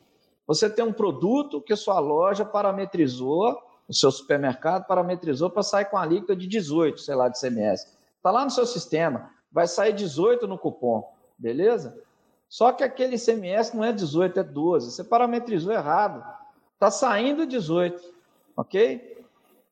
[0.47, 3.57] você tem um produto que sua loja parametrizou,
[3.89, 7.87] o seu supermercado parametrizou para sair com a alíquota de 18, sei lá, de CMS.
[8.17, 11.99] Está lá no seu sistema, vai sair 18 no cupom, beleza?
[12.47, 14.91] Só que aquele ICMS não é 18, é 12.
[14.91, 16.23] Você parametrizou errado.
[16.75, 18.03] Está saindo 18,
[18.55, 19.25] ok?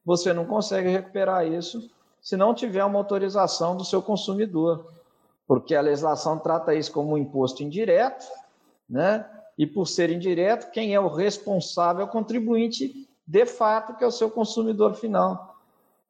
[0.03, 4.91] Você não consegue recuperar isso se não tiver uma autorização do seu consumidor,
[5.47, 8.25] porque a legislação trata isso como um imposto indireto,
[8.89, 9.29] né?
[9.59, 14.07] E por ser indireto, quem é o responsável é o contribuinte de fato, que é
[14.07, 15.54] o seu consumidor final.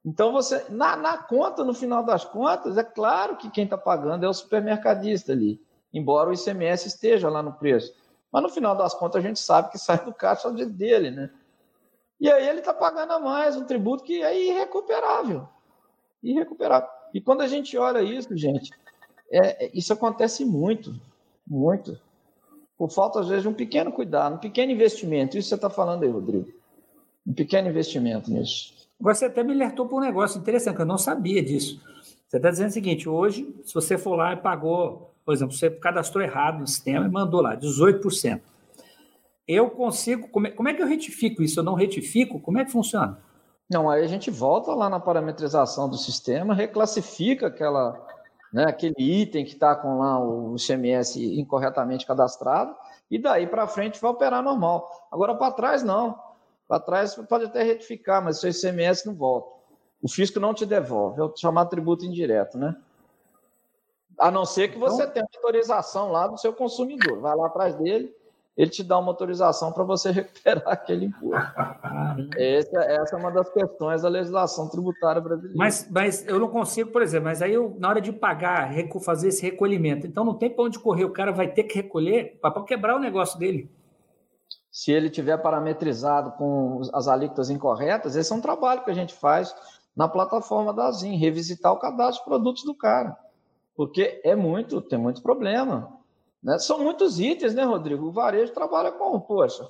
[0.04, 4.24] Então, você, na, na conta, no final das contas, é claro que quem está pagando
[4.24, 5.60] é o supermercadista ali
[5.94, 7.94] embora o ICMS esteja lá no preço.
[8.32, 11.30] Mas no final das contas a gente sabe que sai do caixa dele, né?
[12.20, 15.48] E aí ele está pagando a mais um tributo que é irrecuperável.
[16.22, 16.88] Irrecuperável.
[17.12, 18.70] E quando a gente olha isso, gente,
[19.30, 21.00] é, é, isso acontece muito,
[21.46, 22.00] muito.
[22.76, 25.38] Por falta, às vezes, de um pequeno cuidado, um pequeno investimento.
[25.38, 26.48] Isso você está falando aí, Rodrigo.
[27.26, 28.83] Um pequeno investimento nisso.
[29.00, 31.80] Você até me alertou para um negócio interessante, que eu não sabia disso.
[32.26, 35.70] Você está dizendo o seguinte: hoje, se você for lá e pagou por exemplo, você
[35.70, 38.40] cadastrou errado no sistema e mandou lá 18%.
[39.48, 40.28] Eu consigo.
[40.28, 41.60] Como é, que eu retifico isso?
[41.60, 42.40] Eu não retifico?
[42.40, 43.18] Como é que funciona?
[43.70, 47.98] Não, aí a gente volta lá na parametrização do sistema, reclassifica aquela,
[48.52, 52.74] né, aquele item que está com lá o CMS incorretamente cadastrado,
[53.10, 55.08] e daí para frente vai operar normal.
[55.10, 56.18] Agora para trás não.
[56.66, 59.54] Para trás pode até retificar, mas seu ICMS não volta.
[60.02, 62.76] O fisco não te devolve, é o chamado tributo indireto, né?
[64.18, 67.20] A não ser que você então, tenha uma autorização lá do seu consumidor.
[67.20, 68.14] Vai lá atrás dele,
[68.56, 71.52] ele te dá uma autorização para você recuperar aquele imposto.
[72.36, 75.56] essa, essa, é uma das questões da legislação tributária brasileira.
[75.56, 79.28] Mas, mas eu não consigo, por exemplo, mas aí eu, na hora de pagar, fazer
[79.28, 82.62] esse recolhimento, então não tem para onde correr, o cara vai ter que recolher para
[82.62, 83.70] quebrar o negócio dele.
[84.74, 89.14] Se ele tiver parametrizado com as alíquotas incorretas, esse é um trabalho que a gente
[89.14, 89.54] faz
[89.96, 93.16] na plataforma da ZIM, revisitar o cadastro de produtos do cara
[93.76, 95.92] porque é muito, tem muito problema.
[96.42, 96.58] Né?
[96.58, 98.06] São muitos itens, né, Rodrigo?
[98.06, 99.68] O varejo trabalha com, poxa,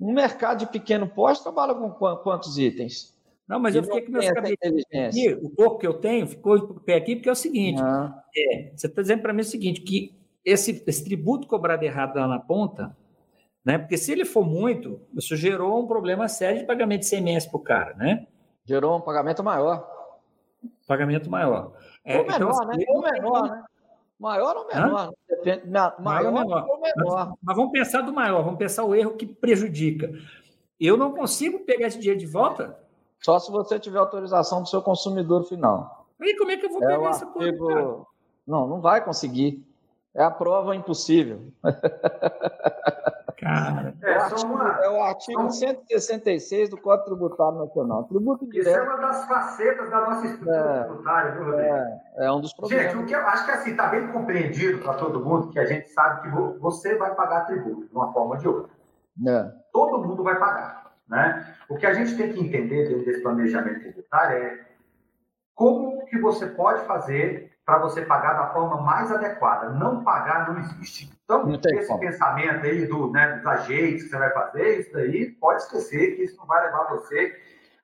[0.00, 3.14] um mercado de pequeno porte trabalha com quantos itens?
[3.46, 6.58] Não, mas e eu fiquei com meus cabelos aqui, o pouco que eu tenho ficou
[6.58, 8.22] de pé aqui, porque é o seguinte: ah.
[8.34, 12.26] é, você está dizendo para mim o seguinte, que esse, esse, tributo cobrado errado lá
[12.26, 12.96] na ponta,
[13.64, 13.78] né?
[13.78, 17.56] Porque se ele for muito, isso gerou um problema sério de pagamento de CMS para
[17.56, 18.26] o cara, né?
[18.64, 19.88] Gerou um pagamento maior.
[20.86, 21.72] Pagamento maior.
[22.04, 22.84] É, ou menor, então, né?
[22.88, 23.64] Ou menor, né?
[24.18, 25.12] Maior ou menor?
[25.28, 26.66] Depende, maior, maior ou menor.
[26.68, 27.28] Ou menor.
[27.28, 30.12] Mas, mas, vamos pensar do maior, vamos pensar o erro que prejudica.
[30.78, 32.78] Eu não consigo pegar esse dinheiro de volta?
[33.20, 36.06] Só se você tiver autorização do seu consumidor final.
[36.20, 37.64] E como é que eu vou é pegar essa artigo...
[37.64, 38.06] coisa?
[38.46, 39.66] Não, não vai conseguir.
[40.14, 41.50] É a prova impossível.
[43.38, 43.94] Cara.
[44.02, 48.04] É, o artigo, uma, é o artigo 166 do Código Tributário Nacional.
[48.04, 51.74] Tributo Isso é uma das facetas da nossa estrutura é, tributária, viu, Rodrigo?
[51.74, 52.84] É, é um dos problemas.
[52.84, 55.66] Gente, o que eu acho que assim, está bem compreendido para todo mundo que a
[55.66, 58.72] gente sabe que você vai pagar tributo de uma forma ou de outra.
[59.26, 59.52] É.
[59.72, 60.94] Todo mundo vai pagar.
[61.08, 61.54] Né?
[61.68, 64.60] O que a gente tem que entender dentro desse planejamento tributário é
[65.54, 69.70] como que você pode fazer para você pagar da forma mais adequada.
[69.70, 71.10] Não pagar não existe.
[71.24, 72.00] Então, não esse como.
[72.00, 76.24] pensamento aí do, né, dos agentes que você vai fazer, isso daí, pode esquecer que
[76.24, 77.34] isso não vai levar você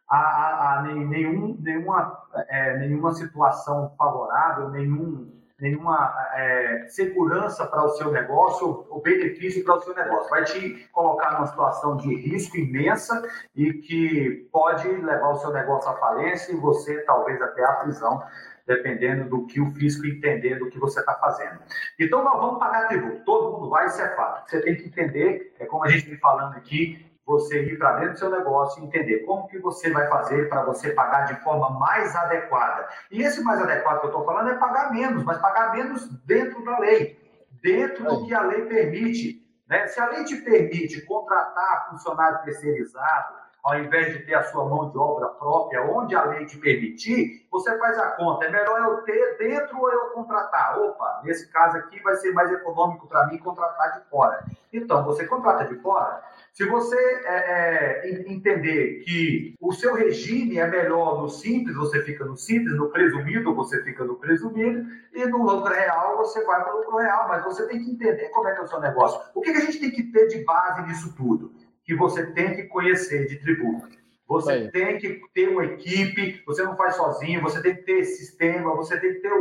[0.07, 7.91] a, a, a nenhum, nenhuma, é, nenhuma situação favorável, nenhum, nenhuma é, segurança para o
[7.91, 10.28] seu negócio ou benefício para o seu negócio.
[10.28, 13.22] Vai te colocar numa situação de risco imensa
[13.55, 18.22] e que pode levar o seu negócio à falência e você talvez até à prisão
[18.70, 21.58] dependendo do que o fisco entender do que você está fazendo.
[21.98, 23.24] Então, nós vamos pagar tributo.
[23.24, 24.48] Todo mundo vai, isso é fato.
[24.48, 28.12] Você tem que entender, é como a gente vem falando aqui, você ir para dentro
[28.12, 31.70] do seu negócio e entender como que você vai fazer para você pagar de forma
[31.78, 32.88] mais adequada.
[33.10, 36.64] E esse mais adequado que eu estou falando é pagar menos, mas pagar menos dentro
[36.64, 37.18] da lei,
[37.62, 39.44] dentro do que a lei permite.
[39.68, 39.86] Né?
[39.88, 44.90] Se a lei te permite contratar funcionário terceirizado, ao invés de ter a sua mão
[44.90, 48.46] de obra própria, onde a lei te permitir, você faz a conta.
[48.46, 50.78] É melhor eu ter dentro ou eu contratar?
[50.78, 54.44] Opa, nesse caso aqui vai ser mais econômico para mim contratar de fora.
[54.72, 56.22] Então, você contrata de fora.
[56.52, 62.24] Se você é, é, entender que o seu regime é melhor no simples, você fica
[62.24, 66.74] no simples, no presumido, você fica no presumido, e no lucro real, você vai para
[66.74, 67.28] o lucro real.
[67.28, 69.20] Mas você tem que entender como é que é o seu negócio.
[69.34, 71.52] O que a gente tem que ter de base nisso tudo?
[71.91, 73.88] Que você tem que conhecer de tributo.
[74.28, 74.70] Você Aí.
[74.70, 78.97] tem que ter uma equipe, você não faz sozinho, você tem que ter sistema, você
[79.01, 79.32] tem que ter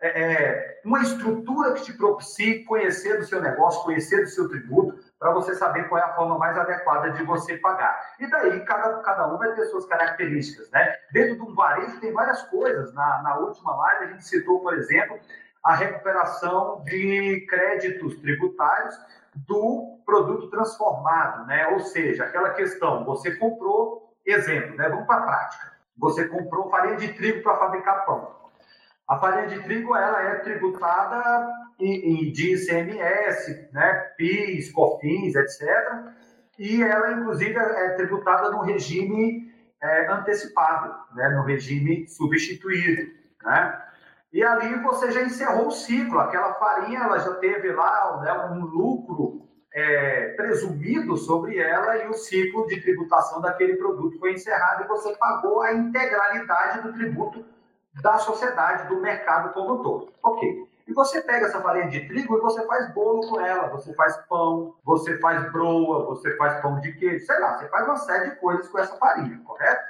[0.00, 4.98] é, é, uma estrutura que te propicie conhecer do seu negócio, conhecer do seu tributo,
[5.18, 8.14] para você saber qual é a forma mais adequada de você pagar.
[8.18, 10.70] E daí, cada, cada um vai ter suas características.
[10.70, 10.96] Né?
[11.12, 12.94] Dentro de um varejo tem várias coisas.
[12.94, 15.18] Na, na última live, a gente citou, por exemplo,
[15.62, 18.98] a, a recuperação de créditos tributários
[19.46, 21.68] do produto transformado, né?
[21.68, 24.88] Ou seja, aquela questão, você comprou, exemplo, né?
[24.88, 25.72] Vamos para a prática.
[25.96, 28.36] Você comprou farinha de trigo para fabricar pão.
[29.06, 33.92] A farinha de trigo ela é tributada em, em, de ICMS, né?
[34.16, 35.68] PIS, COFINS, etc.
[36.58, 39.48] E ela, inclusive, é tributada no regime
[39.80, 41.28] é, antecipado, né?
[41.30, 43.12] no regime substituído.
[43.44, 43.82] Né?
[44.32, 46.20] E ali você já encerrou o ciclo.
[46.20, 52.14] Aquela farinha ela já teve lá né, um lucro é, presumido sobre ela e o
[52.14, 57.44] ciclo de tributação daquele produto foi encerrado e você pagou a integralidade do tributo
[58.02, 60.12] da sociedade, do mercado como um todo.
[60.22, 60.68] Ok.
[60.86, 64.16] E você pega essa farinha de trigo e você faz bolo com ela, você faz
[64.26, 68.30] pão, você faz broa, você faz pão de queijo, sei lá, você faz uma série
[68.30, 69.82] de coisas com essa farinha, correto?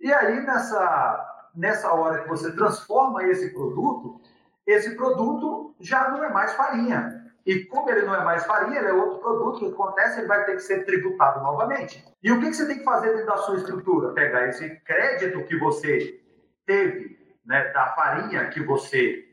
[0.00, 4.20] E aí, nessa, nessa hora que você transforma esse produto,
[4.66, 7.22] esse produto já não é mais farinha.
[7.46, 10.18] E como ele não é mais farinha, ele é outro produto, o que acontece?
[10.18, 12.02] Ele vai ter que ser tributado novamente.
[12.22, 14.14] E o que, você tem que fazer dentro da sua estrutura?
[14.14, 16.20] Pegar esse crédito que você
[16.64, 19.28] teve, né, da farinha que você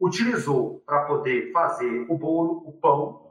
[0.00, 3.30] utilizou para poder fazer o bolo, o pão,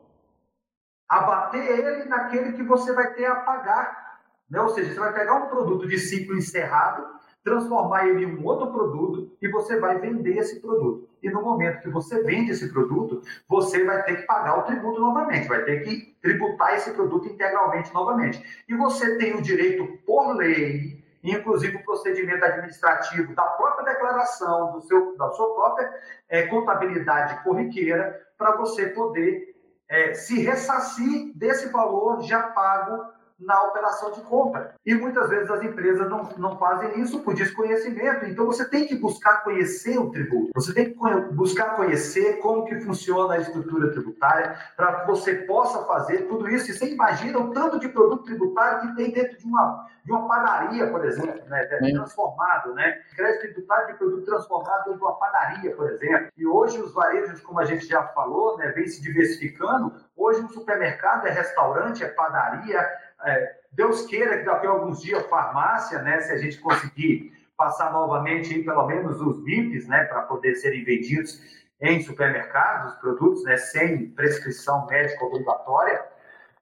[1.09, 4.21] abater ele naquele que você vai ter a pagar.
[4.49, 4.61] Né?
[4.61, 7.05] Ou seja, você vai pegar um produto de ciclo encerrado,
[7.43, 11.09] transformar ele em um outro produto e você vai vender esse produto.
[11.21, 14.99] E no momento que você vende esse produto, você vai ter que pagar o tributo
[14.99, 18.63] novamente, vai ter que tributar esse produto integralmente novamente.
[18.67, 24.81] E você tem o direito, por lei, inclusive o procedimento administrativo da própria declaração, do
[24.81, 25.93] seu, da sua própria
[26.29, 29.55] é, contabilidade corriqueira, para você poder
[29.87, 33.03] é, se ressarcir desse valor já pago
[33.41, 34.75] na operação de compra.
[34.85, 38.25] E muitas vezes as empresas não, não fazem isso por desconhecimento.
[38.25, 40.51] Então você tem que buscar conhecer o tributo.
[40.55, 40.97] Você tem que
[41.33, 46.69] buscar conhecer como que funciona a estrutura tributária para que você possa fazer tudo isso.
[46.69, 50.27] E você imagina o tanto de produto tributário que tem dentro de uma, de uma
[50.27, 51.65] padaria, por exemplo, né?
[51.65, 53.01] transformado, né?
[53.15, 56.27] Crédito tributário de produto transformado dentro de uma padaria, por exemplo.
[56.37, 59.93] E hoje os varejos, como a gente já falou, né, vem se diversificando.
[60.15, 62.87] Hoje um supermercado é restaurante, é padaria,
[63.25, 67.91] é, Deus queira que daqui a alguns dias farmácia, né, se a gente conseguir passar
[67.91, 71.39] novamente pelo menos os MIPs, né, para poder serem vendidos
[71.79, 76.03] em supermercados, os produtos, né, sem prescrição médica obrigatória.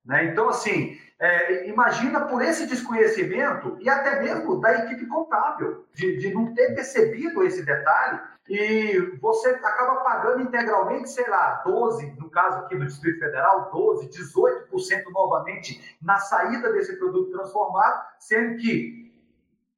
[0.05, 0.25] Né?
[0.25, 6.33] Então, assim, é, imagina por esse desconhecimento e até mesmo da equipe contábil, de, de
[6.33, 12.59] não ter percebido esse detalhe, e você acaba pagando integralmente, sei lá, 12, no caso
[12.59, 19.13] aqui do Distrito Federal, 12, 18% novamente na saída desse produto transformado, sendo que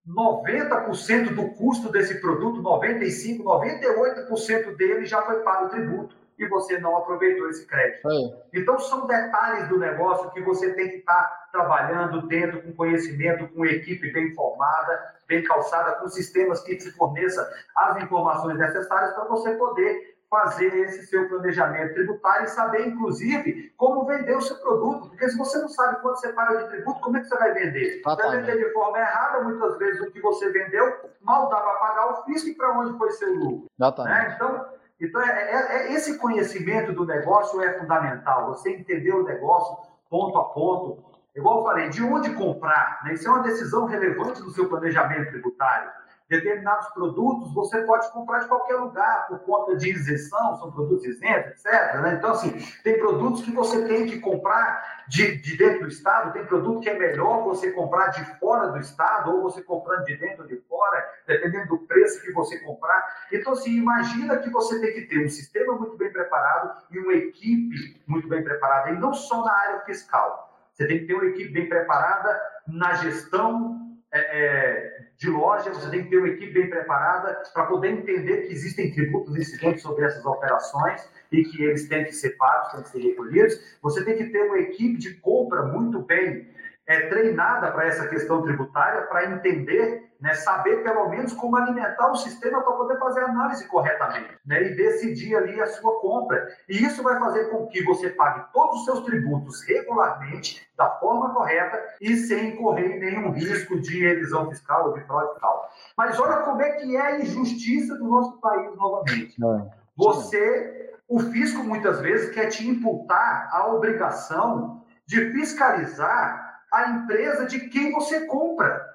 [0.07, 6.97] 90% do custo desse produto, 95, 98% dele já foi pago tributo e você não
[6.97, 8.09] aproveitou esse crédito.
[8.09, 8.59] É.
[8.59, 13.47] Então, são detalhes do negócio que você tem que estar tá trabalhando dentro com conhecimento,
[13.49, 19.25] com equipe bem formada, bem calçada, com sistemas que te forneçam as informações necessárias para
[19.25, 25.09] você poder fazer esse seu planejamento tributário e saber, inclusive, como vender o seu produto.
[25.09, 27.53] Porque se você não sabe quanto você paga de tributo, como é que você vai
[27.53, 28.01] vender?
[28.01, 31.73] Você vai vender de forma errada, muitas vezes o que você vendeu mal dá para
[31.73, 33.67] pagar o fisco e para onde foi seu lucro.
[34.05, 34.33] Né?
[34.35, 34.65] Então,
[35.01, 38.47] então, é, é, é, esse conhecimento do negócio é fundamental.
[38.49, 39.75] Você entender o negócio
[40.09, 41.03] ponto a ponto.
[41.35, 43.01] Igual eu falei, de onde comprar?
[43.03, 43.13] Né?
[43.13, 45.89] Isso é uma decisão relevante do seu planejamento tributário
[46.31, 51.65] determinados produtos você pode comprar de qualquer lugar por conta de isenção, são produtos isentos,
[51.65, 51.99] etc.
[52.01, 52.15] Né?
[52.17, 52.53] Então, assim,
[52.85, 56.89] tem produtos que você tem que comprar de, de dentro do Estado, tem produto que
[56.89, 60.55] é melhor você comprar de fora do Estado ou você comprando de dentro ou de
[60.69, 63.27] fora, dependendo do preço que você comprar.
[63.29, 67.13] Então, assim, imagina que você tem que ter um sistema muito bem preparado e uma
[67.13, 70.49] equipe muito bem preparada, e não só na área fiscal.
[70.71, 73.81] Você tem que ter uma equipe bem preparada na gestão
[74.13, 78.47] é, é, de loja, você tem que ter uma equipe bem preparada para poder entender
[78.47, 82.81] que existem tributos incidentes sobre essas operações e que eles têm que ser pagos, têm
[82.81, 83.77] que ser recolhidos.
[83.83, 86.49] Você tem que ter uma equipe de compra muito bem
[86.87, 92.15] é, treinada para essa questão tributária, para entender, né, saber pelo menos como alimentar o
[92.15, 96.47] sistema para poder fazer a análise corretamente né, e decidir ali a sua compra.
[96.69, 101.33] E isso vai fazer com que você pague todos os seus tributos regularmente, da forma
[101.33, 105.69] correta e sem incorrer em nenhum risco de elisão fiscal ou de fraude fiscal.
[105.97, 109.35] Mas olha como é que é a injustiça do nosso país novamente.
[109.43, 109.81] É.
[109.97, 117.59] Você, o fisco muitas vezes quer te imputar a obrigação de fiscalizar a empresa de
[117.69, 118.90] quem você compra.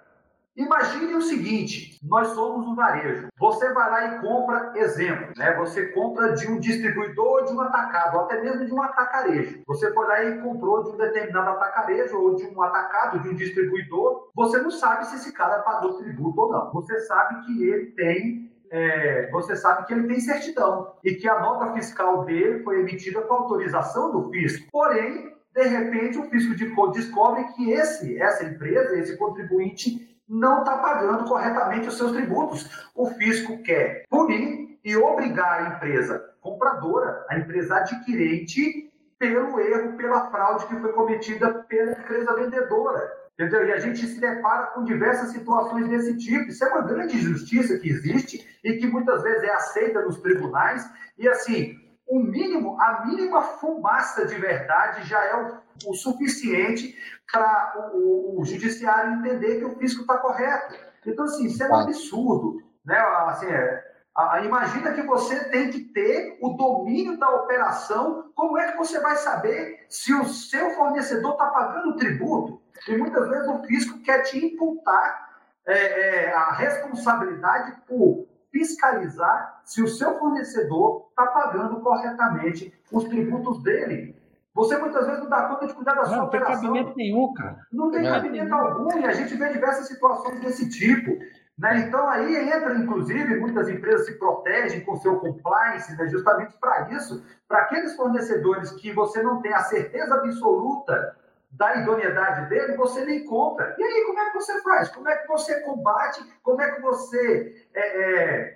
[0.57, 3.29] Imagine o seguinte: nós somos um varejo.
[3.39, 5.55] Você vai lá e compra, exemplo, né?
[5.57, 9.63] Você compra de um distribuidor de um atacado, ou até mesmo de um atacarejo.
[9.67, 13.35] Você foi lá e comprou de um determinado atacarejo ou de um atacado, de um
[13.35, 14.31] distribuidor.
[14.35, 16.73] Você não sabe se esse cara pagou tributo ou não.
[16.73, 21.39] Você sabe que ele tem é, você sabe que ele tem certidão e que a
[21.39, 24.69] nota fiscal dele foi emitida com autorização do fisco.
[24.73, 31.25] Porém, de repente, o fisco descobre que esse, essa empresa, esse contribuinte, não está pagando
[31.25, 32.89] corretamente os seus tributos.
[32.95, 40.31] O fisco quer punir e obrigar a empresa compradora, a empresa adquirente, pelo erro, pela
[40.31, 43.27] fraude que foi cometida pela empresa vendedora.
[43.35, 43.67] Entendeu?
[43.67, 46.49] E a gente se depara com diversas situações desse tipo.
[46.49, 50.89] Isso é uma grande injustiça que existe e que muitas vezes é aceita nos tribunais.
[51.19, 51.77] E assim,
[52.09, 56.97] o mínimo, a mínima fumaça de verdade já é o, o suficiente
[57.31, 60.75] para o, o, o, judiciário entender que o fisco está correto.
[61.05, 62.63] Então, assim, isso é um absurdo.
[62.85, 62.97] Né?
[62.97, 68.31] Assim, é, a, imagina que você tem que ter o domínio da operação.
[68.35, 72.61] Como é que você vai saber se o seu fornecedor está pagando tributo?
[72.89, 75.27] E muitas vezes o fisco quer te imputar
[75.67, 83.63] é, é, a responsabilidade por fiscalizar se o seu fornecedor está pagando corretamente os tributos
[83.63, 84.17] dele.
[84.57, 86.55] Você muitas vezes não dá conta de cuidar da sua não, operação.
[86.55, 87.59] Não tem cabimento nenhum, cara.
[87.71, 88.11] Não tem é.
[88.11, 91.19] cabimento algum, e a gente vê diversas situações desse tipo.
[91.59, 91.81] Né?
[91.87, 96.09] Então, aí entra, inclusive, muitas empresas se protegem com seu compliance, né?
[96.09, 101.15] justamente para isso, para aqueles fornecedores que você não tem a certeza absoluta
[101.51, 103.77] da idoneidade dele, você nem compra.
[103.79, 104.89] E aí, como é que você faz?
[104.89, 106.23] Como é que você combate?
[106.43, 108.56] Como é que você é, é,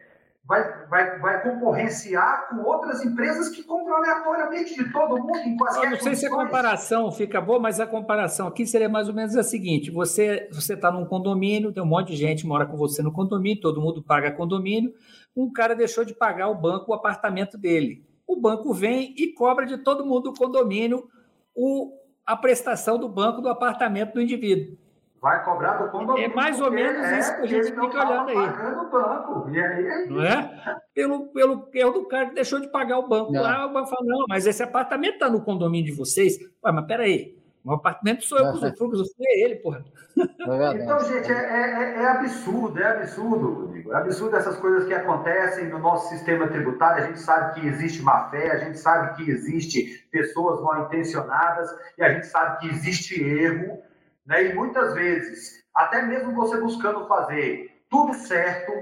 [0.50, 5.84] vai, vai, vai concorrenciar com outras empresas que compram aleatoriamente de todo mundo, em quaisquer
[5.84, 6.18] Eu não sei condições?
[6.18, 9.92] se a comparação fica boa, mas a comparação aqui seria mais ou menos a seguinte:
[9.92, 13.80] você está num condomínio, tem um monte de gente mora com você no condomínio, todo
[13.80, 14.92] mundo paga condomínio,
[15.36, 18.04] um cara deixou de pagar o banco o apartamento dele.
[18.26, 21.08] O banco vem e cobra de todo mundo do condomínio
[21.54, 21.96] o
[22.26, 24.76] a prestação do banco do apartamento do indivíduo.
[25.20, 26.30] Vai cobrar do condomínio.
[26.30, 28.34] É mais ou menos é, isso que a gente fica olhando aí.
[28.34, 29.50] Pagando o banco.
[29.50, 30.76] E aí é Não é?
[30.94, 33.30] Pelo, pelo erro do cara que deixou de pagar o banco.
[33.30, 33.42] Não.
[33.42, 36.38] Lá o banco fala: não, mas esse apartamento está no condomínio de vocês.
[36.64, 37.38] Ué, mas peraí.
[37.62, 39.84] O apartamento sou eu que usufruo, usufruo é ele, porra.
[40.18, 43.92] É então, gente, é, é, é, absurdo, é absurdo, Rodrigo.
[43.92, 47.04] É absurdo essas coisas que acontecem no nosso sistema tributário.
[47.04, 51.70] A gente sabe que existe má fé, a gente sabe que existe pessoas mal intencionadas
[51.98, 53.82] e a gente sabe que existe erro.
[54.26, 54.46] Né?
[54.46, 58.72] E muitas vezes, até mesmo você buscando fazer tudo certo,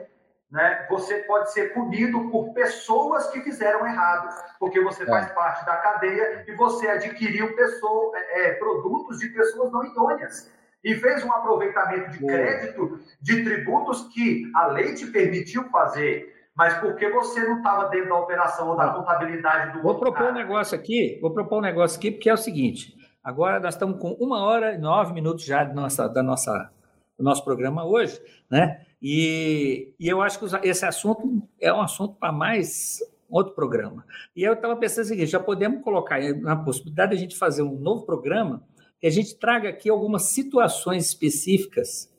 [0.50, 5.06] né, você pode ser punido por pessoas que fizeram errado, porque você é.
[5.06, 10.50] faz parte da cadeia e você adquiriu pessoa, é, é, produtos de pessoas não idôneas
[10.82, 16.74] e fez um aproveitamento de crédito de tributos que a lei te permitiu fazer, mas
[16.78, 20.30] porque você não estava dentro da operação ou da contabilidade do Vou propor cara.
[20.30, 22.94] um negócio aqui, vou propor um negócio aqui, porque é o seguinte:
[23.28, 26.70] agora nós estamos com uma hora e nove minutos já da nossa, da nossa,
[27.18, 28.18] do nosso programa hoje,
[28.50, 28.86] né?
[29.02, 34.02] E, e eu acho que esse assunto é um assunto para mais outro programa.
[34.34, 37.60] E eu estava pensando o seguinte: já podemos colocar na possibilidade de a gente fazer
[37.60, 38.62] um novo programa
[38.98, 42.10] que a gente traga aqui algumas situações específicas,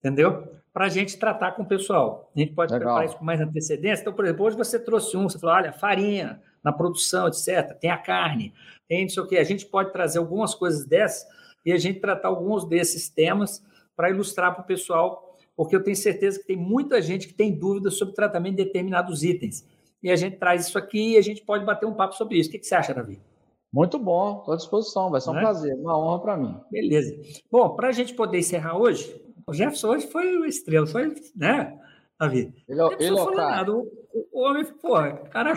[0.00, 0.48] entendeu?
[0.72, 2.30] Para a gente tratar com o pessoal.
[2.34, 2.88] A gente pode Legal.
[2.88, 4.02] preparar isso com mais antecedência.
[4.02, 7.90] Então, por exemplo, hoje você trouxe um, você falou: olha, farinha na produção, etc., tem
[7.90, 8.52] a carne,
[8.88, 9.36] tem não sei o quê.
[9.36, 11.24] A gente pode trazer algumas coisas dessas
[11.64, 13.64] e a gente tratar alguns desses temas
[13.94, 15.22] para ilustrar para o pessoal
[15.56, 18.64] porque eu tenho certeza que tem muita gente que tem dúvidas sobre o tratamento de
[18.64, 19.66] determinados itens.
[20.02, 22.50] E a gente traz isso aqui e a gente pode bater um papo sobre isso.
[22.50, 23.18] O que, você acha, Davi?
[23.72, 25.40] Muito bom, estou à disposição, vai ser um é?
[25.40, 26.60] prazer, uma honra para mim.
[26.70, 27.16] Beleza.
[27.50, 31.78] Bom, para a gente poder encerrar hoje, o Jefferson hoje foi o estrela, foi, né,
[32.20, 32.52] Davi?
[32.68, 33.72] Ele, é ele falou nada.
[33.72, 33.90] O,
[34.32, 35.54] o, homem, pô, o cara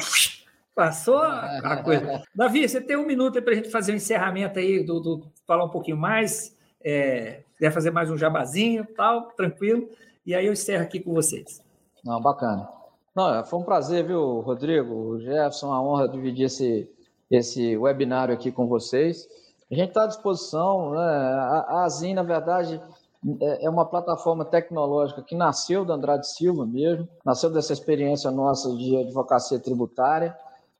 [0.79, 2.23] passou a coisa.
[2.33, 5.27] Davi, você tem um minuto aí para a gente fazer um encerramento aí, do, do,
[5.45, 6.57] falar um pouquinho mais.
[6.81, 9.89] É, quiser fazer mais um jabazinho, tal, tranquilo.
[10.25, 11.61] E aí eu encerro aqui com vocês.
[12.05, 12.69] Não, bacana.
[13.13, 16.89] Não, é, foi um prazer, viu, Rodrigo, Jefferson, uma honra dividir esse,
[17.29, 19.27] esse webinário aqui com vocês.
[19.69, 21.01] A gente está à disposição, né?
[21.01, 22.81] A, Azim, na verdade,
[23.41, 28.73] é, é uma plataforma tecnológica que nasceu da Andrade Silva mesmo, nasceu dessa experiência nossa
[28.77, 30.33] de advocacia tributária.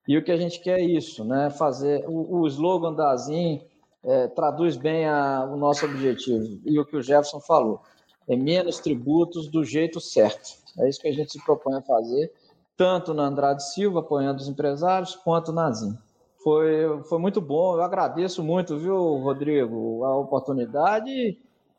[0.10, 1.52] E o que a gente quer é isso, né?
[1.52, 3.61] Fazer o, o slogan da Azim
[4.03, 7.80] é, traduz bem a, o nosso objetivo e o que o Jefferson falou.
[8.27, 10.57] É menos tributos do jeito certo.
[10.80, 12.34] É isso que a gente se propõe a fazer,
[12.76, 15.95] tanto na Andrade Silva, apoiando os empresários, quanto na ZIM.
[16.44, 21.38] Foi, foi muito bom, eu agradeço muito, viu, Rodrigo, a oportunidade e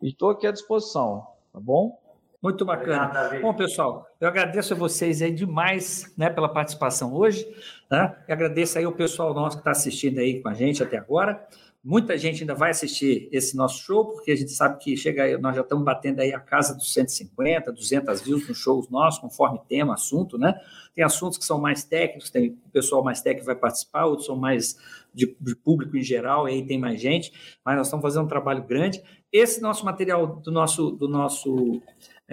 [0.08, 1.98] estou aqui à disposição, tá bom?
[2.42, 3.06] Muito bacana.
[3.06, 7.46] Obrigado, Bom, pessoal, eu agradeço a vocês aí demais né, pela participação hoje.
[7.90, 8.16] Né?
[8.26, 11.46] E agradeço aí o pessoal nosso que está assistindo aí com a gente até agora.
[11.82, 15.38] Muita gente ainda vai assistir esse nosso show, porque a gente sabe que chega aí,
[15.38, 19.58] nós já estamos batendo aí a casa dos 150, 200 views nos shows nossos, conforme
[19.66, 20.54] tema, assunto, né?
[20.94, 24.36] Tem assuntos que são mais técnicos, tem o pessoal mais técnico vai participar, outros são
[24.36, 24.76] mais
[25.14, 27.32] de, de público em geral, e aí tem mais gente,
[27.64, 29.02] mas nós estamos fazendo um trabalho grande.
[29.32, 31.80] Esse nosso material do nosso, do nosso,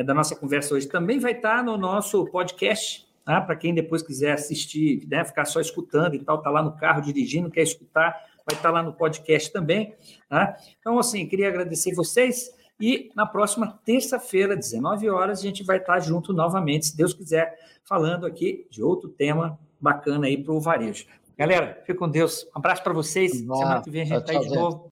[0.03, 3.41] da nossa conversa hoje também vai estar no nosso podcast, tá?
[3.41, 7.01] Para quem depois quiser assistir, né, ficar só escutando e tal, tá lá no carro
[7.01, 8.11] dirigindo, quer escutar,
[8.45, 9.93] vai estar lá no podcast também.
[10.29, 10.55] Tá?
[10.79, 15.99] Então, assim, queria agradecer vocês e na próxima terça-feira, 19 horas, a gente vai estar
[15.99, 21.05] junto novamente, se Deus quiser, falando aqui de outro tema bacana aí para o varejo.
[21.37, 22.45] Galera, fique com Deus.
[22.55, 23.31] Um abraço para vocês.
[23.31, 24.83] Semana que vem a gente está aí de novo.